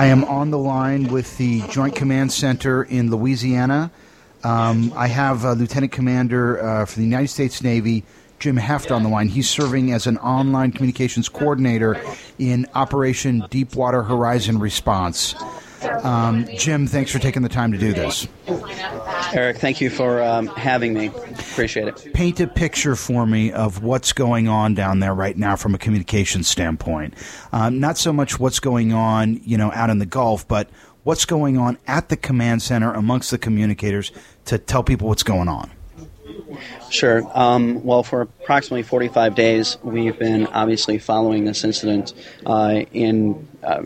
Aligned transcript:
I 0.00 0.06
am 0.06 0.24
on 0.24 0.50
the 0.50 0.56
line 0.56 1.08
with 1.08 1.36
the 1.36 1.60
Joint 1.68 1.94
Command 1.94 2.32
Center 2.32 2.84
in 2.84 3.10
Louisiana. 3.10 3.90
Um, 4.42 4.94
I 4.96 5.08
have 5.08 5.44
uh, 5.44 5.52
Lieutenant 5.52 5.92
Commander 5.92 6.58
uh, 6.58 6.86
for 6.86 6.96
the 6.96 7.04
United 7.04 7.28
States 7.28 7.62
Navy, 7.62 8.04
Jim 8.38 8.56
Heft, 8.56 8.90
on 8.90 9.02
the 9.02 9.10
line. 9.10 9.28
He's 9.28 9.50
serving 9.50 9.92
as 9.92 10.06
an 10.06 10.16
online 10.16 10.72
communications 10.72 11.28
coordinator 11.28 12.02
in 12.38 12.66
Operation 12.74 13.44
Deepwater 13.50 14.02
Horizon 14.02 14.58
Response. 14.58 15.34
Um, 15.82 16.46
Jim, 16.56 16.86
thanks 16.86 17.10
for 17.10 17.18
taking 17.18 17.42
the 17.42 17.48
time 17.48 17.72
to 17.72 17.78
do 17.78 17.92
this. 17.92 18.28
Eric, 19.32 19.58
thank 19.58 19.80
you 19.80 19.90
for 19.90 20.22
um, 20.22 20.46
having 20.48 20.94
me. 20.94 21.06
Appreciate 21.06 21.88
it. 21.88 22.12
Paint 22.14 22.40
a 22.40 22.46
picture 22.46 22.96
for 22.96 23.26
me 23.26 23.52
of 23.52 23.82
what's 23.82 24.12
going 24.12 24.48
on 24.48 24.74
down 24.74 25.00
there 25.00 25.14
right 25.14 25.36
now 25.36 25.56
from 25.56 25.74
a 25.74 25.78
communication 25.78 26.42
standpoint. 26.42 27.14
Um, 27.52 27.80
not 27.80 27.96
so 27.96 28.12
much 28.12 28.40
what's 28.40 28.60
going 28.60 28.92
on, 28.92 29.40
you 29.44 29.56
know, 29.56 29.70
out 29.72 29.90
in 29.90 29.98
the 29.98 30.06
Gulf, 30.06 30.46
but 30.48 30.68
what's 31.04 31.24
going 31.24 31.58
on 31.58 31.78
at 31.86 32.08
the 32.08 32.16
command 32.16 32.62
center 32.62 32.92
amongst 32.92 33.30
the 33.30 33.38
communicators 33.38 34.12
to 34.46 34.58
tell 34.58 34.82
people 34.82 35.08
what's 35.08 35.22
going 35.22 35.48
on. 35.48 35.70
Sure. 36.90 37.22
Um, 37.34 37.84
well, 37.84 38.02
for 38.02 38.22
approximately 38.22 38.82
45 38.82 39.34
days, 39.34 39.78
we've 39.82 40.18
been 40.18 40.46
obviously 40.48 40.98
following 40.98 41.44
this 41.44 41.64
incident 41.64 42.14
uh, 42.46 42.82
in 42.92 43.48
uh, 43.62 43.82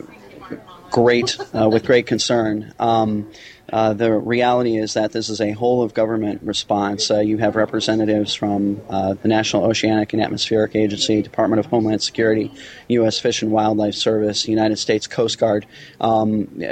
great 0.95 1.37
uh, 1.53 1.69
with 1.69 1.84
great 1.84 2.06
concern. 2.06 2.73
Um, 2.78 3.28
uh, 3.73 3.95
the 3.95 4.12
reality 4.12 4.77
is 4.77 4.95
that 4.95 5.11
this 5.11 5.28
is 5.28 5.41
a 5.41 5.50
whole 5.50 5.83
of 5.83 5.92
government 5.92 6.41
response. 6.45 7.11
Uh, 7.11 7.19
you 7.19 7.37
have 7.39 7.56
representatives 7.56 8.33
from 8.33 8.81
uh, 8.89 9.15
the 9.15 9.27
National 9.27 9.65
Oceanic 9.65 10.12
and 10.12 10.22
Atmospheric 10.22 10.77
Agency, 10.77 11.20
Department 11.20 11.59
of 11.59 11.67
Homeland 11.67 12.00
Security, 12.00 12.53
U.S. 12.87 13.19
Fish 13.19 13.42
and 13.42 13.50
Wildlife 13.50 13.97
Service, 13.97 14.47
United 14.47 14.77
States 14.77 15.09
Coast 15.09 15.37
Guard. 15.39 15.67
Um, 16.00 16.62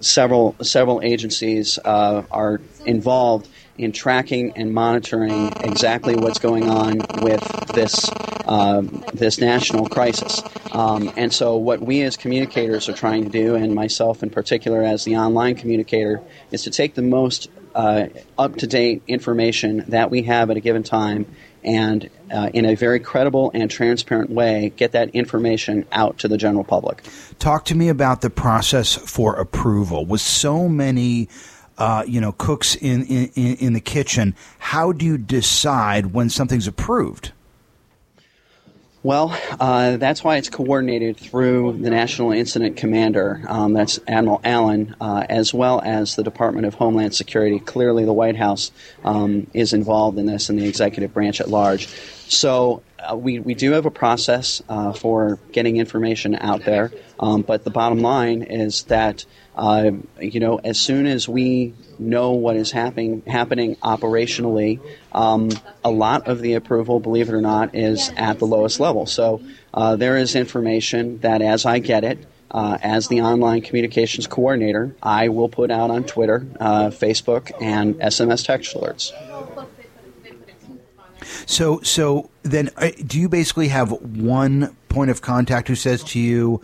several 0.00 0.56
several 0.60 1.00
agencies 1.00 1.78
uh, 1.84 2.24
are 2.32 2.60
involved 2.84 3.48
in 3.78 3.92
tracking 3.92 4.52
and 4.56 4.72
monitoring 4.72 5.52
exactly 5.60 6.14
what's 6.14 6.38
going 6.38 6.68
on 6.68 6.98
with 7.22 7.42
this 7.74 8.10
uh, 8.46 8.82
this 9.14 9.38
national 9.38 9.86
crisis. 9.86 10.42
Um, 10.72 11.10
and 11.16 11.32
so, 11.32 11.56
what 11.56 11.80
we 11.80 12.02
as 12.02 12.16
communicators 12.16 12.88
are 12.88 12.92
trying 12.92 13.24
to 13.24 13.30
do, 13.30 13.54
and 13.54 13.74
myself 13.74 14.22
in 14.22 14.30
particular 14.30 14.82
as 14.82 15.04
the 15.04 15.16
online 15.16 15.54
communicator, 15.54 16.20
is 16.50 16.62
to 16.64 16.70
take 16.70 16.94
the 16.94 17.02
most 17.02 17.48
uh, 17.74 18.06
up 18.38 18.56
to 18.56 18.66
date 18.66 19.02
information 19.06 19.84
that 19.88 20.10
we 20.10 20.22
have 20.22 20.50
at 20.50 20.56
a 20.56 20.60
given 20.60 20.82
time 20.82 21.26
and 21.64 22.10
uh, 22.30 22.50
in 22.52 22.66
a 22.66 22.74
very 22.74 23.00
credible 23.00 23.50
and 23.54 23.70
transparent 23.70 24.30
way 24.30 24.72
get 24.76 24.92
that 24.92 25.10
information 25.10 25.86
out 25.90 26.18
to 26.18 26.28
the 26.28 26.36
general 26.36 26.64
public. 26.64 27.02
Talk 27.38 27.64
to 27.66 27.74
me 27.74 27.88
about 27.88 28.20
the 28.20 28.30
process 28.30 28.94
for 28.94 29.34
approval. 29.36 30.04
With 30.04 30.20
so 30.20 30.68
many 30.68 31.28
uh, 31.78 32.04
you 32.06 32.20
know, 32.20 32.32
cooks 32.32 32.74
in, 32.76 33.04
in, 33.06 33.56
in 33.56 33.72
the 33.72 33.80
kitchen, 33.80 34.34
how 34.58 34.92
do 34.92 35.04
you 35.04 35.18
decide 35.18 36.12
when 36.12 36.30
something's 36.30 36.66
approved? 36.66 37.32
Well, 39.04 39.38
uh, 39.60 39.98
that's 39.98 40.24
why 40.24 40.38
it's 40.38 40.48
coordinated 40.48 41.18
through 41.18 41.76
the 41.82 41.90
National 41.90 42.32
Incident 42.32 42.78
Commander, 42.78 43.42
um, 43.48 43.74
that's 43.74 44.00
Admiral 44.08 44.40
Allen, 44.42 44.96
uh, 44.98 45.26
as 45.28 45.52
well 45.52 45.82
as 45.84 46.16
the 46.16 46.22
Department 46.22 46.66
of 46.66 46.72
Homeland 46.72 47.14
Security. 47.14 47.58
Clearly, 47.58 48.06
the 48.06 48.14
White 48.14 48.36
House 48.36 48.72
um, 49.04 49.46
is 49.52 49.74
involved 49.74 50.18
in 50.18 50.24
this 50.24 50.48
and 50.48 50.58
the 50.58 50.66
executive 50.66 51.12
branch 51.12 51.42
at 51.42 51.50
large. 51.50 51.86
So, 52.28 52.82
uh, 52.98 53.14
we, 53.14 53.40
we 53.40 53.52
do 53.52 53.72
have 53.72 53.84
a 53.84 53.90
process 53.90 54.62
uh, 54.70 54.94
for 54.94 55.38
getting 55.52 55.76
information 55.76 56.34
out 56.36 56.64
there, 56.64 56.90
um, 57.20 57.42
but 57.42 57.64
the 57.64 57.70
bottom 57.70 57.98
line 58.00 58.42
is 58.42 58.84
that 58.84 59.26
uh, 59.56 59.92
you 60.20 60.40
know, 60.40 60.58
as 60.64 60.80
soon 60.80 61.06
as 61.06 61.28
we 61.28 61.74
know 61.98 62.32
what 62.32 62.56
is 62.56 62.72
happening 62.72 63.22
happening 63.26 63.76
operationally, 63.76 64.80
um, 65.12 65.50
a 65.84 65.90
lot 65.90 66.26
of 66.26 66.40
the 66.40 66.54
approval, 66.54 66.98
believe 66.98 67.28
it 67.28 67.34
or 67.34 67.40
not, 67.40 67.74
is 67.74 68.10
at 68.16 68.38
the 68.38 68.46
lowest 68.46 68.80
level. 68.80 69.06
So 69.06 69.40
uh, 69.72 69.96
there 69.96 70.16
is 70.16 70.34
information 70.34 71.18
that, 71.18 71.40
as 71.40 71.66
I 71.66 71.78
get 71.78 72.04
it, 72.04 72.18
uh, 72.50 72.78
as 72.82 73.08
the 73.08 73.20
online 73.20 73.60
communications 73.62 74.26
coordinator, 74.26 74.94
I 75.02 75.28
will 75.28 75.48
put 75.48 75.70
out 75.70 75.90
on 75.90 76.04
Twitter, 76.04 76.46
uh, 76.60 76.86
Facebook, 76.86 77.50
and 77.60 77.96
SMS 77.96 78.44
text 78.44 78.74
alerts. 78.76 79.12
So, 81.46 81.80
so 81.80 82.30
then, 82.42 82.70
uh, 82.76 82.90
do 83.06 83.18
you 83.20 83.28
basically 83.28 83.68
have 83.68 83.90
one 83.90 84.76
point 84.88 85.10
of 85.10 85.20
contact 85.22 85.68
who 85.68 85.74
says 85.74 86.04
to 86.04 86.20
you? 86.20 86.60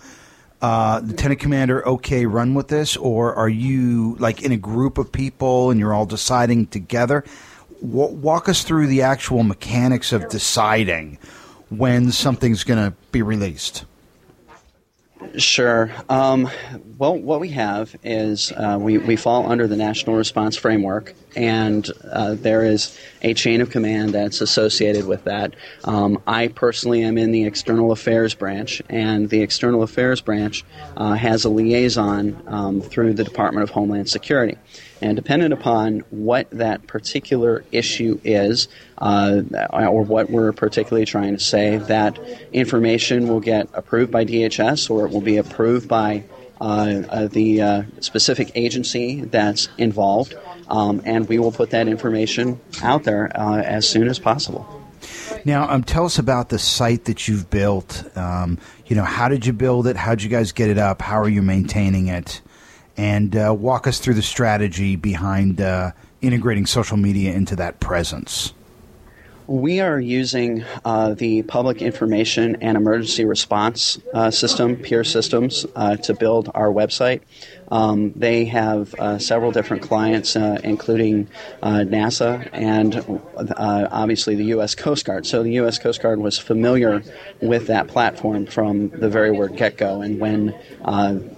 Uh, 0.63 1.01
Lieutenant 1.05 1.41
Commander, 1.41 1.87
okay, 1.87 2.27
run 2.27 2.55
with 2.55 2.69
this, 2.69 2.97
or 2.97 3.35
are 3.35 3.49
you 3.49 4.17
like 4.19 4.43
in 4.43 4.53
a 4.53 4.57
group 4.57 4.99
of 4.99 5.11
people 5.11 5.71
and 5.71 5.81
you're 5.81 5.95
all 5.95 6.07
deciding 6.07 6.67
together? 6.67 7.25
W- 7.81 8.15
walk 8.15 8.49
us 8.49 8.63
through 8.63 8.87
the 8.87 9.03
actual 9.03 9.43
mechanics 9.43 10.13
of 10.13 10.29
deciding 10.29 11.19
when 11.71 12.13
something's 12.13 12.65
going 12.65 12.91
to 12.91 12.97
be 13.13 13.23
released. 13.23 13.85
Sure. 15.37 15.91
Um, 16.09 16.51
well, 16.99 17.17
what 17.17 17.41
we 17.41 17.51
have 17.51 17.95
is 18.03 18.53
uh, 18.53 18.79
we, 18.81 18.99
we 18.99 19.17
fall 19.17 19.51
under 19.51 19.67
the 19.67 19.77
National 19.77 20.17
Response 20.17 20.57
Framework, 20.57 21.15
and 21.37 21.89
uh, 22.11 22.35
there 22.35 22.65
is 22.65 22.99
a 23.23 23.35
chain 23.35 23.61
of 23.61 23.71
command 23.71 24.13
that's 24.13 24.41
associated 24.41 25.07
with 25.07 25.25
that. 25.25 25.55
Um, 25.85 26.23
I 26.27 26.49
personally 26.49 27.03
am 27.03 27.19
in 27.19 27.33
the 27.33 27.45
External 27.45 27.93
Affairs 27.93 28.35
branch, 28.35 28.83
and 28.89 29.29
the 29.29 29.43
External 29.43 29.83
Affairs 29.83 30.21
branch 30.21 30.65
uh, 30.97 31.13
has 31.13 31.45
a 31.45 31.49
liaison 31.49 32.43
um, 32.47 32.81
through 32.81 33.15
the 33.15 33.25
Department 33.25 33.63
of 33.63 33.71
Homeland 33.71 34.09
Security. 34.09 34.57
And 35.03 35.17
dependent 35.17 35.55
upon 35.55 36.01
what 36.11 36.51
that 36.51 36.87
particular 36.87 37.65
issue 37.73 38.21
is, 38.23 38.69
uh, 38.99 39.41
or 39.71 40.03
what 40.03 40.29
we're 40.29 40.53
particularly 40.53 41.07
trying 41.07 41.35
to 41.37 41.43
say, 41.43 41.79
that 41.79 42.19
information 42.53 43.29
will 43.29 43.41
get 43.41 43.69
approved 43.73 44.11
by 44.11 44.27
DHS 44.27 44.91
or 44.91 45.07
it 45.07 45.11
will 45.11 45.23
be 45.23 45.39
approved 45.39 45.89
by 45.89 46.25
uh, 46.61 47.03
uh, 47.09 47.27
the 47.29 47.63
uh, 47.63 47.83
specific 48.01 48.53
agency 48.55 49.23
that's 49.23 49.71
involved, 49.79 50.35
um, 50.71 51.03
and 51.05 51.29
we 51.29 51.39
will 51.39 51.53
put 51.53 51.71
that 51.71 51.89
information 51.89 52.61
out 52.83 53.05
there 53.05 53.31
uh, 53.35 53.59
as 53.59 53.89
soon 53.89 54.09
as 54.09 54.19
possible. 54.19 54.67
Now, 55.45 55.69
um, 55.71 55.83
tell 55.85 56.05
us 56.05 56.19
about 56.19 56.51
the 56.51 56.59
site 56.59 57.07
that 57.07 57.27
you've 57.27 57.49
built. 57.51 58.05
Um, 58.17 58.59
you 58.87 58.97
know, 58.97 59.05
how 59.05 59.29
did 59.29 59.47
you 59.47 59.53
build 59.53 59.87
it? 59.87 59.97
How 59.97 60.15
did 60.15 60.23
you 60.23 60.29
guys 60.29 60.53
get 60.53 60.71
it 60.71 60.79
up? 60.79 61.01
How 61.01 61.19
are 61.21 61.29
you 61.29 61.43
maintaining 61.43 62.09
it? 62.09 62.41
And 62.97 63.35
uh, 63.35 63.55
walk 63.57 63.87
us 63.87 63.99
through 63.99 64.15
the 64.15 64.23
strategy 64.23 64.97
behind 64.97 65.61
uh, 65.61 65.93
integrating 66.21 66.67
social 66.67 66.97
media 66.97 67.33
into 67.33 67.57
that 67.57 67.81
presence. 67.81 68.53
We 69.47 69.81
are 69.81 69.99
using 69.99 70.65
uh, 70.85 71.15
the 71.15 71.43
Public 71.43 71.83
Information 71.83 72.59
and 72.61 72.77
Emergency 72.77 73.25
Response 73.25 73.99
uh, 74.15 74.31
System, 74.31 74.77
PIER 74.77 75.03
Systems, 75.03 75.67
uh, 75.75 75.97
to 75.97 76.15
build 76.15 76.51
our 76.55 76.69
website. 76.69 77.23
Um, 77.71 78.13
they 78.17 78.47
have 78.47 78.95
uh, 78.95 79.19
several 79.19 79.53
different 79.53 79.83
clients, 79.83 80.37
uh, 80.37 80.61
including 80.65 81.29
uh, 81.63 81.85
NASA 81.87 82.49
and 82.53 83.21
obviously 83.37 84.35
the 84.35 84.47
U.S. 84.47 84.75
Coast 84.75 85.05
Guard. 85.05 85.27
So 85.27 85.43
the 85.43 85.53
U.S. 85.53 85.79
Coast 85.79 86.03
Guard 86.03 86.19
was 86.19 86.39
familiar 86.39 87.03
with 87.41 87.69
that 87.69 87.89
platform 87.89 88.47
from 88.47 88.91
the 88.91 89.09
very 89.09 89.31
word 89.31 89.57
get 89.57 89.77
go. 89.77 90.03
And 90.03 90.19
when 90.19 90.59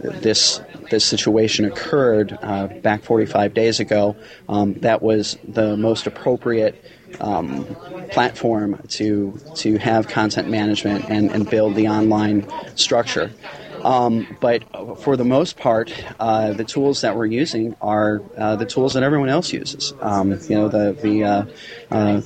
this 0.00 0.60
this 0.90 1.04
situation 1.04 1.64
occurred 1.64 2.38
back 2.82 3.02
45 3.02 3.54
days 3.54 3.80
ago, 3.80 4.16
um, 4.48 4.74
that 4.74 5.02
was 5.02 5.38
the 5.46 5.76
most 5.76 6.06
appropriate 6.06 6.82
um, 7.20 7.64
platform 8.10 8.80
to 8.88 9.38
to 9.56 9.76
have 9.78 10.08
content 10.08 10.48
management 10.48 11.08
and, 11.08 11.30
and 11.30 11.48
build 11.48 11.74
the 11.74 11.88
online 11.88 12.46
structure. 12.76 13.30
Um, 13.82 14.36
but 14.40 14.64
for 15.00 15.16
the 15.16 15.24
most 15.24 15.56
part, 15.56 15.92
uh, 16.20 16.52
the 16.52 16.64
tools 16.64 17.00
that 17.02 17.16
we're 17.16 17.26
using 17.26 17.76
are 17.80 18.22
uh, 18.36 18.56
the 18.56 18.66
tools 18.66 18.94
that 18.94 19.02
everyone 19.02 19.28
else 19.28 19.52
uses. 19.52 19.92
Um, 20.00 20.32
you 20.48 20.56
know, 20.56 20.68
the 20.68 20.92
the 20.92 21.24
uh, 21.24 21.44
uh 21.90 22.22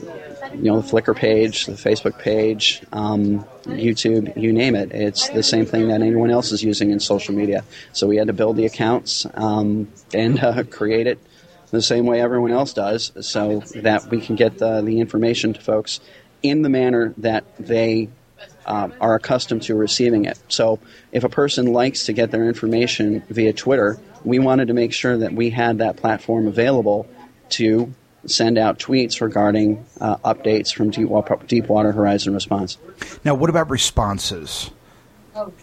you 0.55 0.71
know 0.71 0.81
the 0.81 0.89
Flickr 0.89 1.15
page, 1.15 1.67
the 1.67 1.73
Facebook 1.73 2.19
page, 2.19 2.83
um, 2.93 3.45
YouTube, 3.65 4.41
you 4.41 4.53
name 4.53 4.75
it. 4.75 4.93
It's 4.93 5.29
the 5.31 5.43
same 5.43 5.67
thing 5.67 5.89
that 5.89 6.03
anyone 6.03 6.31
else 6.31 6.53
is 6.53 6.63
using 6.63 6.91
in 6.91 7.01
social 7.01 7.35
media. 7.35 7.65
So 7.93 8.07
we 8.07 8.17
had 8.17 8.29
to 8.29 8.33
build 8.33 8.57
the 8.57 8.67
accounts 8.67 9.27
um, 9.35 9.89
and 10.15 10.43
uh, 10.43 10.63
create 10.65 11.07
it 11.07 11.19
the 11.71 11.83
same 11.83 12.07
way 12.07 12.21
everyone 12.21 12.53
else 12.53 12.73
does, 12.73 13.13
so 13.21 13.61
that 13.75 14.07
we 14.07 14.21
can 14.21 14.37
get 14.37 14.59
the, 14.59 14.83
the 14.83 15.01
information 15.01 15.53
to 15.53 15.61
folks 15.61 16.01
in 16.43 16.63
the 16.63 16.69
manner 16.69 17.13
that 17.19 17.45
they 17.59 18.09
uh, 18.67 18.89
are 19.01 19.15
accustomed 19.15 19.63
to 19.63 19.75
receiving 19.75 20.25
it. 20.25 20.39
So 20.49 20.81
if 21.13 21.25
a 21.25 21.29
person 21.29 21.73
likes 21.73 22.07
to 22.07 22.13
get 22.13 22.31
their 22.31 22.47
information 22.47 23.23
via 23.31 23.53
Twitter, 23.53 23.99
we 24.25 24.39
wanted 24.39 24.69
to 24.69 24.75
make 24.75 24.93
sure 24.93 25.17
that 25.17 25.33
we 25.33 25.51
had 25.51 25.79
that 25.79 25.97
platform 25.97 26.47
available 26.47 27.09
to 27.51 27.95
send 28.27 28.59
out 28.59 28.79
tweets 28.79 29.21
regarding 29.21 29.87
uh, 30.01 30.17
updates 30.19 30.75
from 30.75 30.91
Deepwater 30.91 31.93
Horizon 31.93 32.35
Response. 32.35 32.77
Now, 33.25 33.35
what 33.35 33.51
about 33.51 33.71
responses? 33.71 34.71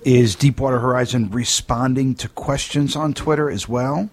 Is 0.05 0.35
Deepwater 0.35 0.79
Horizon 0.79 1.31
responding 1.31 2.15
to 2.15 2.29
questions 2.29 2.95
on 2.95 3.13
Twitter 3.13 3.49
as 3.49 3.67
well? 3.67 4.09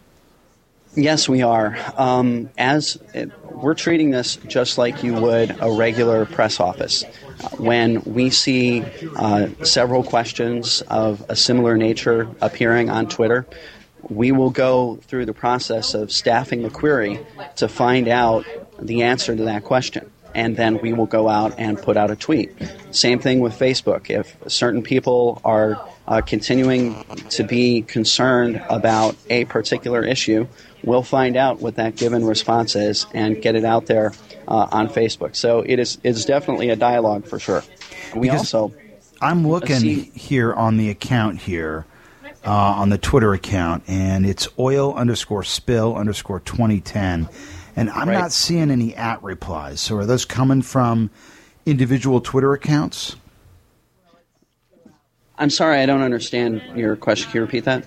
Yes, 0.97 1.29
we 1.29 1.43
are. 1.43 1.79
Um, 1.97 2.51
as 2.59 2.99
it, 3.15 3.31
we're 3.49 3.75
treating 3.75 4.11
this 4.11 4.37
just 4.49 4.77
like 4.77 5.05
you 5.05 5.15
would 5.15 5.57
a 5.61 5.71
regular 5.71 6.27
press 6.27 6.59
office. 6.59 7.05
When 7.59 8.03
we 8.03 8.31
see 8.31 8.85
uh, 9.17 9.49
several 9.63 10.03
questions 10.03 10.83
of 10.83 11.25
a 11.29 11.37
similar 11.37 11.77
nature 11.77 12.29
appearing 12.43 12.91
on 12.91 13.09
Twitter, 13.09 13.47
we 14.09 14.33
will 14.33 14.51
go 14.51 14.97
through 15.03 15.27
the 15.27 15.33
process 15.33 15.95
of 15.95 16.11
staffing 16.11 16.63
the 16.63 16.71
query 16.71 17.21
to 17.57 17.69
find 17.69 18.09
out 18.09 18.45
the 18.81 19.03
answer 19.03 19.37
to 19.37 19.45
that 19.45 19.63
question. 19.63 20.11
And 20.35 20.57
then 20.57 20.81
we 20.81 20.93
will 20.93 21.07
go 21.07 21.29
out 21.29 21.55
and 21.59 21.81
put 21.81 21.97
out 21.97 22.11
a 22.11 22.17
tweet. 22.17 22.53
Same 22.91 23.19
thing 23.19 23.41
with 23.41 23.57
Facebook. 23.59 24.11
If 24.11 24.37
certain 24.51 24.83
people 24.83 25.41
are 25.45 25.89
uh, 26.07 26.21
continuing 26.21 27.05
to 27.31 27.45
be 27.45 27.83
concerned 27.83 28.63
about 28.69 29.17
a 29.29 29.45
particular 29.47 30.05
issue, 30.05 30.47
we'll 30.85 31.03
find 31.03 31.37
out 31.37 31.61
what 31.61 31.77
that 31.77 31.97
given 31.97 32.25
response 32.25 32.77
is 32.77 33.07
and 33.15 33.41
get 33.41 33.55
it 33.55 33.65
out 33.65 33.87
there 33.87 34.13
uh, 34.49 34.69
on 34.71 34.89
Facebook. 34.89 35.37
So 35.37 35.61
it 35.61 35.79
is 35.79 35.99
it's 36.03 36.25
definitely 36.25 36.71
a 36.71 36.77
dialogue 36.77 37.27
for 37.27 37.39
sure. 37.39 37.63
We 38.15 38.29
because 38.29 38.55
also 38.55 38.75
I'm 39.21 39.47
looking 39.47 39.79
see, 39.79 40.01
here 40.15 40.53
on 40.53 40.77
the 40.77 40.91
account 40.91 41.41
here 41.41 41.87
uh, 42.45 42.51
on 42.51 42.89
the 42.89 42.99
Twitter 42.99 43.35
account, 43.35 43.85
and 43.87 44.25
it's 44.25 44.49
oil 44.59 44.95
underscore 44.95 45.45
spill 45.45 45.97
underscore 45.97 46.41
2010. 46.41 47.29
And 47.77 47.91
I'm 47.91 48.09
right. 48.09 48.19
not 48.19 48.33
seeing 48.33 48.71
any 48.71 48.95
at 48.97 49.23
replies. 49.23 49.81
So 49.81 49.97
are 49.97 50.07
those 50.07 50.25
coming 50.25 50.63
from 50.63 51.11
individual 51.67 52.21
Twitter 52.21 52.53
accounts? 52.53 53.17
I'm 55.39 55.51
sorry, 55.51 55.79
I 55.79 55.87
don't 55.87 56.03
understand 56.03 56.63
your 56.75 56.97
question. 56.97 57.31
Can 57.31 57.39
you 57.39 57.43
repeat 57.43 57.65
that? 57.65 57.85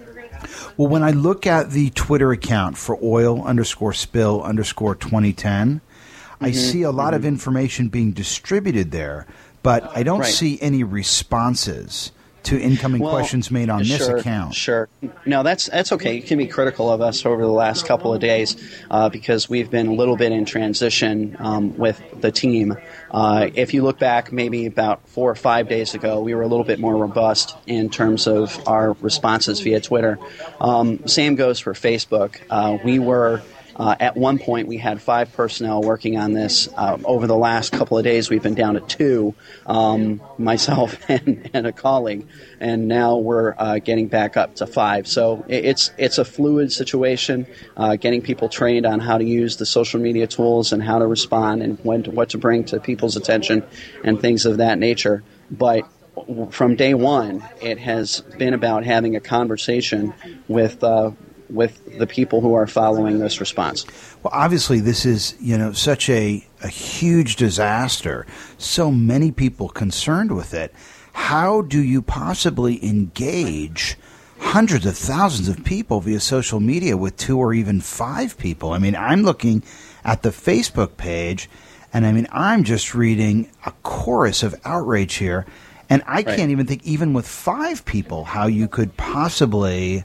Well, 0.78 0.88
when 0.88 1.04
I 1.04 1.12
look 1.12 1.48
at 1.48 1.72
the 1.72 1.90
Twitter 1.92 2.32
account 2.32 2.78
for 2.78 2.98
oil 3.02 3.44
underscore 3.44 3.94
spill 3.94 4.42
underscore 4.42 4.96
2010, 4.96 5.80
mm-hmm. 5.80 6.46
I 6.46 6.52
see 6.52 6.84
a 6.84 6.92
lot 6.92 7.08
mm-hmm. 7.08 7.16
of 7.16 7.26
information 7.26 7.90
being 7.90 8.12
distributed 8.12 8.92
there, 8.92 9.28
but 9.62 9.90
I 9.96 10.04
don't 10.04 10.22
right. 10.22 10.34
see 10.34 10.60
any 10.62 10.84
responses 10.84 12.12
to 12.44 12.60
incoming 12.60 13.02
well, 13.02 13.14
questions 13.14 13.50
made 13.50 13.70
on 13.70 13.84
sure, 13.84 13.98
this 13.98 14.08
account. 14.08 14.54
Sure. 14.54 14.90
No, 15.26 15.44
that's 15.44 15.68
that's 15.68 15.92
okay. 15.94 16.16
You 16.16 16.22
can 16.22 16.38
be 16.38 16.48
critical 16.48 16.92
of 16.92 17.02
us 17.02 17.26
over 17.26 17.42
the 17.42 17.52
last 17.52 17.86
couple 17.86 18.14
of 18.14 18.20
days 18.20 18.56
uh, 18.92 19.10
because 19.10 19.50
we've 19.50 19.70
been 19.70 19.88
a 19.88 19.94
little 19.94 20.18
bit 20.18 20.32
in 20.32 20.46
transition 20.46 21.36
um, 21.40 21.78
with 21.78 22.02
the 22.20 22.32
team. 22.32 22.78
Uh, 23.12 23.50
if 23.56 23.74
you 23.74 23.84
look 23.84 24.00
back, 24.00 24.32
maybe 24.32 24.66
about 24.66 25.08
four 25.10 25.32
or 25.32 25.36
five 25.36 25.70
days 25.70 25.94
ago, 25.94 26.20
we 26.20 26.36
were 26.36 26.42
a 26.42 26.48
little 26.48 26.66
bit 26.66 26.80
more 26.80 26.96
robust 26.96 27.56
in 27.66 27.90
terms 27.90 28.28
of 28.28 28.68
our 28.68 28.94
responses 28.94 29.62
via 29.62 29.80
Twitter. 29.80 30.20
Um, 30.60 31.08
same 31.08 31.36
goes 31.36 31.60
for 31.60 31.74
Facebook. 31.74 32.42
Uh, 32.50 32.78
we 32.84 33.00
were 33.00 33.42
uh, 33.76 33.96
at 34.00 34.16
one 34.16 34.38
point, 34.38 34.68
we 34.68 34.78
had 34.78 35.02
five 35.02 35.34
personnel 35.34 35.82
working 35.82 36.18
on 36.18 36.34
this. 36.34 36.70
Uh, 36.76 36.98
over 37.06 37.26
the 37.28 37.36
last 37.36 37.72
couple 37.74 37.98
of 37.98 38.04
days, 38.04 38.30
we've 38.30 38.44
been 38.44 38.54
down 38.54 38.76
to 38.76 38.82
two, 38.82 39.34
um, 39.66 40.22
myself 40.38 40.98
and, 41.10 41.50
and, 41.54 41.66
a 41.66 41.72
colleague, 41.72 42.28
and 42.60 42.88
now 42.88 43.18
we're 43.18 43.56
uh, 43.58 43.80
getting 43.80 44.08
back 44.08 44.38
up 44.38 44.56
to 44.56 44.68
five. 44.68 45.08
So 45.08 45.44
it's 45.48 45.92
it's 45.98 46.18
a 46.18 46.26
fluid 46.26 46.72
situation. 46.72 47.48
Uh, 47.76 47.96
getting 47.96 48.22
people 48.22 48.50
trained 48.50 48.86
on 48.86 49.00
how 49.00 49.18
to 49.18 49.24
use 49.24 49.58
the 49.58 49.66
social 49.66 50.00
media 50.00 50.28
tools 50.28 50.72
and 50.72 50.84
how 50.84 51.00
to 51.00 51.08
respond 51.08 51.64
and 51.64 51.80
when 51.84 52.04
to, 52.04 52.12
what 52.12 52.30
to 52.30 52.38
bring 52.38 52.66
to 52.66 52.80
people's 52.80 53.16
attention 53.16 53.64
and 54.04 54.22
things 54.22 54.46
of 54.46 54.58
that 54.58 54.78
nature. 54.78 55.24
But 55.50 55.88
from 56.52 56.76
day 56.76 56.94
one, 56.94 57.44
it 57.62 57.80
has 57.80 58.22
been 58.38 58.54
about 58.54 58.86
having 58.86 59.16
a 59.16 59.20
conversation 59.20 60.14
with 60.48 60.84
uh, 60.84 61.12
with 61.50 61.98
the 61.98 62.08
people 62.08 62.42
who 62.42 62.54
are 62.54 62.68
following 62.68 63.20
this 63.20 63.40
response? 63.40 63.86
Well, 64.22 64.32
obviously, 64.34 64.80
this 64.80 65.06
is 65.06 65.36
you 65.40 65.58
know 65.58 65.72
such 65.74 66.10
a, 66.10 66.46
a 66.62 66.68
huge 66.68 67.36
disaster. 67.36 68.26
So 68.58 68.92
many 68.92 69.32
people 69.32 69.70
concerned 69.70 70.36
with 70.36 70.54
it. 70.54 70.74
How 71.14 71.62
do 71.62 71.82
you 71.82 72.02
possibly 72.02 72.84
engage? 72.86 73.98
Hundreds 74.40 74.86
of 74.86 74.98
thousands 74.98 75.48
of 75.48 75.64
people 75.64 76.02
via 76.02 76.20
social 76.20 76.60
media 76.60 76.98
with 76.98 77.16
two 77.16 77.38
or 77.38 77.54
even 77.54 77.80
five 77.80 78.38
people. 78.38 78.74
I 78.74 78.78
mean, 78.78 78.96
I'm 78.96 79.24
looking 79.24 79.64
at 80.04 80.22
the 80.22 80.30
Facebook 80.30 80.98
page, 80.98 81.50
and 81.94 82.06
I 82.06 82.12
mean, 82.12 82.28
I'm 82.32 82.64
just 82.64 82.94
reading 82.94 83.50
a 83.66 83.72
chorus 83.84 84.44
of 84.44 84.60
outrage 84.66 85.16
here. 85.16 85.46
And 85.90 86.02
I 86.08 86.16
right. 86.16 86.26
can't 86.26 86.52
even 86.52 86.66
think, 86.66 86.84
even 86.84 87.14
with 87.14 87.28
five 87.28 87.86
people, 87.86 88.24
how 88.24 88.48
you 88.48 88.68
could 88.68 88.98
possibly 88.98 90.04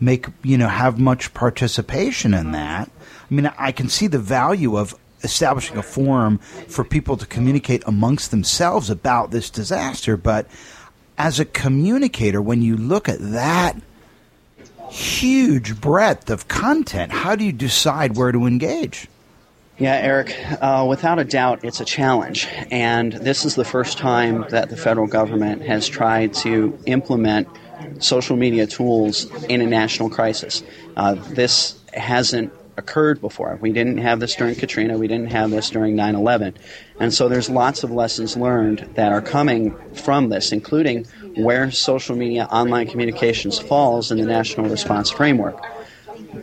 make 0.00 0.26
you 0.42 0.58
know 0.58 0.68
have 0.68 0.98
much 0.98 1.34
participation 1.34 2.34
in 2.34 2.52
that. 2.52 2.90
I 3.30 3.34
mean, 3.34 3.52
I 3.58 3.72
can 3.72 3.88
see 3.88 4.06
the 4.06 4.18
value 4.18 4.76
of 4.76 4.94
establishing 5.22 5.76
a 5.76 5.82
forum 5.82 6.38
for 6.68 6.84
people 6.84 7.16
to 7.16 7.26
communicate 7.26 7.82
amongst 7.86 8.30
themselves 8.30 8.88
about 8.88 9.30
this 9.30 9.50
disaster, 9.50 10.16
but 10.16 10.46
as 11.16 11.40
a 11.40 11.44
communicator, 11.44 12.40
when 12.40 12.62
you 12.62 12.76
look 12.76 13.08
at 13.08 13.18
that 13.18 13.76
huge 14.88 15.80
breadth 15.80 16.30
of 16.30 16.48
content, 16.48 17.12
how 17.12 17.34
do 17.34 17.44
you 17.44 17.52
decide 17.52 18.16
where 18.16 18.32
to 18.32 18.46
engage? 18.46 19.08
Yeah, 19.78 19.94
Eric, 19.94 20.36
uh, 20.60 20.86
without 20.88 21.18
a 21.20 21.24
doubt, 21.24 21.64
it's 21.64 21.80
a 21.80 21.84
challenge. 21.84 22.48
And 22.70 23.12
this 23.12 23.44
is 23.44 23.54
the 23.54 23.64
first 23.64 23.98
time 23.98 24.44
that 24.50 24.70
the 24.70 24.76
federal 24.76 25.06
government 25.06 25.62
has 25.62 25.86
tried 25.88 26.34
to 26.34 26.76
implement 26.86 27.48
social 27.98 28.36
media 28.36 28.66
tools 28.66 29.26
in 29.44 29.60
a 29.60 29.66
national 29.66 30.10
crisis. 30.10 30.62
Uh, 30.96 31.14
this 31.14 31.78
hasn't 31.92 32.52
occurred 32.78 33.20
before. 33.20 33.58
We 33.60 33.72
didn't 33.72 33.98
have 33.98 34.20
this 34.20 34.36
during 34.36 34.54
Katrina, 34.54 34.96
we 34.96 35.08
didn't 35.08 35.32
have 35.32 35.50
this 35.50 35.68
during 35.68 35.96
9 35.96 36.14
11. 36.14 36.56
And 37.00 37.12
so 37.12 37.28
there's 37.28 37.50
lots 37.50 37.82
of 37.82 37.90
lessons 37.90 38.36
learned 38.36 38.88
that 38.94 39.12
are 39.12 39.20
coming 39.20 39.76
from 39.94 40.28
this, 40.28 40.52
including 40.52 41.04
where 41.36 41.70
social 41.72 42.16
media 42.16 42.46
online 42.50 42.86
communications 42.86 43.58
falls 43.58 44.10
in 44.10 44.18
the 44.18 44.26
national 44.26 44.68
response 44.70 45.10
framework. 45.10 45.60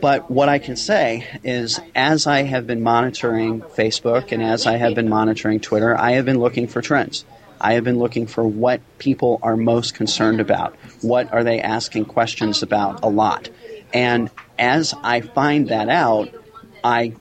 But 0.02 0.30
what 0.30 0.50
I 0.50 0.60
can 0.60 0.76
say 0.76 1.26
is, 1.44 1.80
as 1.96 2.28
I 2.28 2.44
have 2.44 2.68
been 2.68 2.82
monitoring 2.82 3.62
Facebook 3.62 4.32
and 4.32 4.42
as 4.44 4.66
I 4.66 4.78
have 4.78 4.96
been 4.96 5.10
monitoring 5.10 5.60
Twitter, 5.60 5.98
I 5.98 6.12
have 6.12 6.26
been 6.26 6.40
looking 6.40 6.68
for 6.68 6.82
trends. 6.82 7.24
I 7.66 7.74
have 7.74 7.84
been 7.84 7.98
looking 7.98 8.28
for 8.28 8.48
what 8.48 8.80
people 9.00 9.40
are 9.42 9.58
most 9.58 9.96
concerned 9.96 10.40
about. 10.40 10.76
What 11.02 11.34
are 11.34 11.44
they 11.44 11.60
asking 11.60 12.06
questions 12.06 12.62
about 12.62 13.00
a 13.02 13.10
lot? 13.10 13.50
And 13.92 14.30
as 14.60 14.94
I 15.02 15.22
find 15.22 15.70
that 15.70 15.90
out, 15.90 16.30
I 16.84 17.16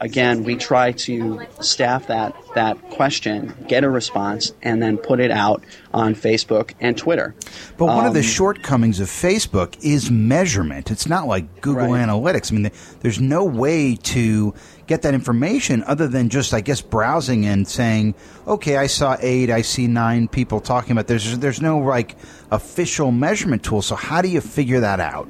again 0.00 0.44
we 0.44 0.56
try 0.56 0.92
to 0.92 1.40
staff 1.60 2.06
that 2.06 2.34
that 2.54 2.80
question, 2.90 3.54
get 3.68 3.84
a 3.84 3.90
response, 3.90 4.52
and 4.62 4.82
then 4.82 4.96
put 4.98 5.20
it 5.20 5.30
out 5.30 5.62
on 5.92 6.14
Facebook 6.14 6.72
and 6.80 6.96
Twitter. 6.96 7.34
But 7.76 7.86
one 7.86 8.00
um, 8.00 8.06
of 8.06 8.14
the 8.14 8.20
um, 8.20 8.26
shortcomings 8.26 9.00
of 9.00 9.08
Facebook 9.08 9.76
is 9.82 10.10
measurement. 10.10 10.90
It's 10.90 11.06
not 11.06 11.26
like 11.26 11.60
Google 11.60 11.92
right. 11.92 12.06
Analytics. 12.06 12.52
I 12.52 12.56
mean, 12.56 12.72
there's 13.00 13.20
no 13.20 13.44
way 13.44 13.96
to 13.96 14.54
get 14.86 15.02
that 15.02 15.14
information 15.14 15.84
other 15.84 16.08
than 16.08 16.28
just, 16.30 16.52
I 16.52 16.60
guess, 16.60 16.80
browsing 16.80 17.46
and 17.46 17.68
saying, 17.68 18.14
okay, 18.46 18.76
I 18.76 18.86
saw 18.86 19.16
eight, 19.20 19.50
I 19.50 19.62
see 19.62 19.86
nine 19.86 20.26
people 20.26 20.60
talking 20.60 20.92
about. 20.92 21.06
There's 21.06 21.38
there's 21.38 21.60
no 21.60 21.78
like 21.78 22.16
official 22.50 23.12
measurement 23.12 23.62
tool. 23.62 23.82
So 23.82 23.94
how 23.94 24.22
do 24.22 24.28
you 24.28 24.40
figure 24.40 24.80
that 24.80 25.00
out? 25.00 25.28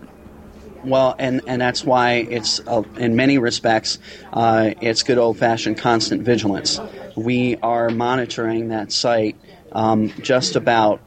Well, 0.84 1.14
and, 1.18 1.42
and 1.46 1.60
that's 1.60 1.84
why 1.84 2.14
it's, 2.14 2.60
uh, 2.66 2.82
in 2.96 3.16
many 3.16 3.38
respects, 3.38 3.98
uh, 4.32 4.74
it's 4.80 5.02
good 5.02 5.18
old 5.18 5.38
fashioned 5.38 5.78
constant 5.78 6.22
vigilance. 6.22 6.80
We 7.16 7.56
are 7.56 7.90
monitoring 7.90 8.68
that 8.68 8.92
site 8.92 9.36
um, 9.72 10.10
just 10.20 10.56
about 10.56 11.02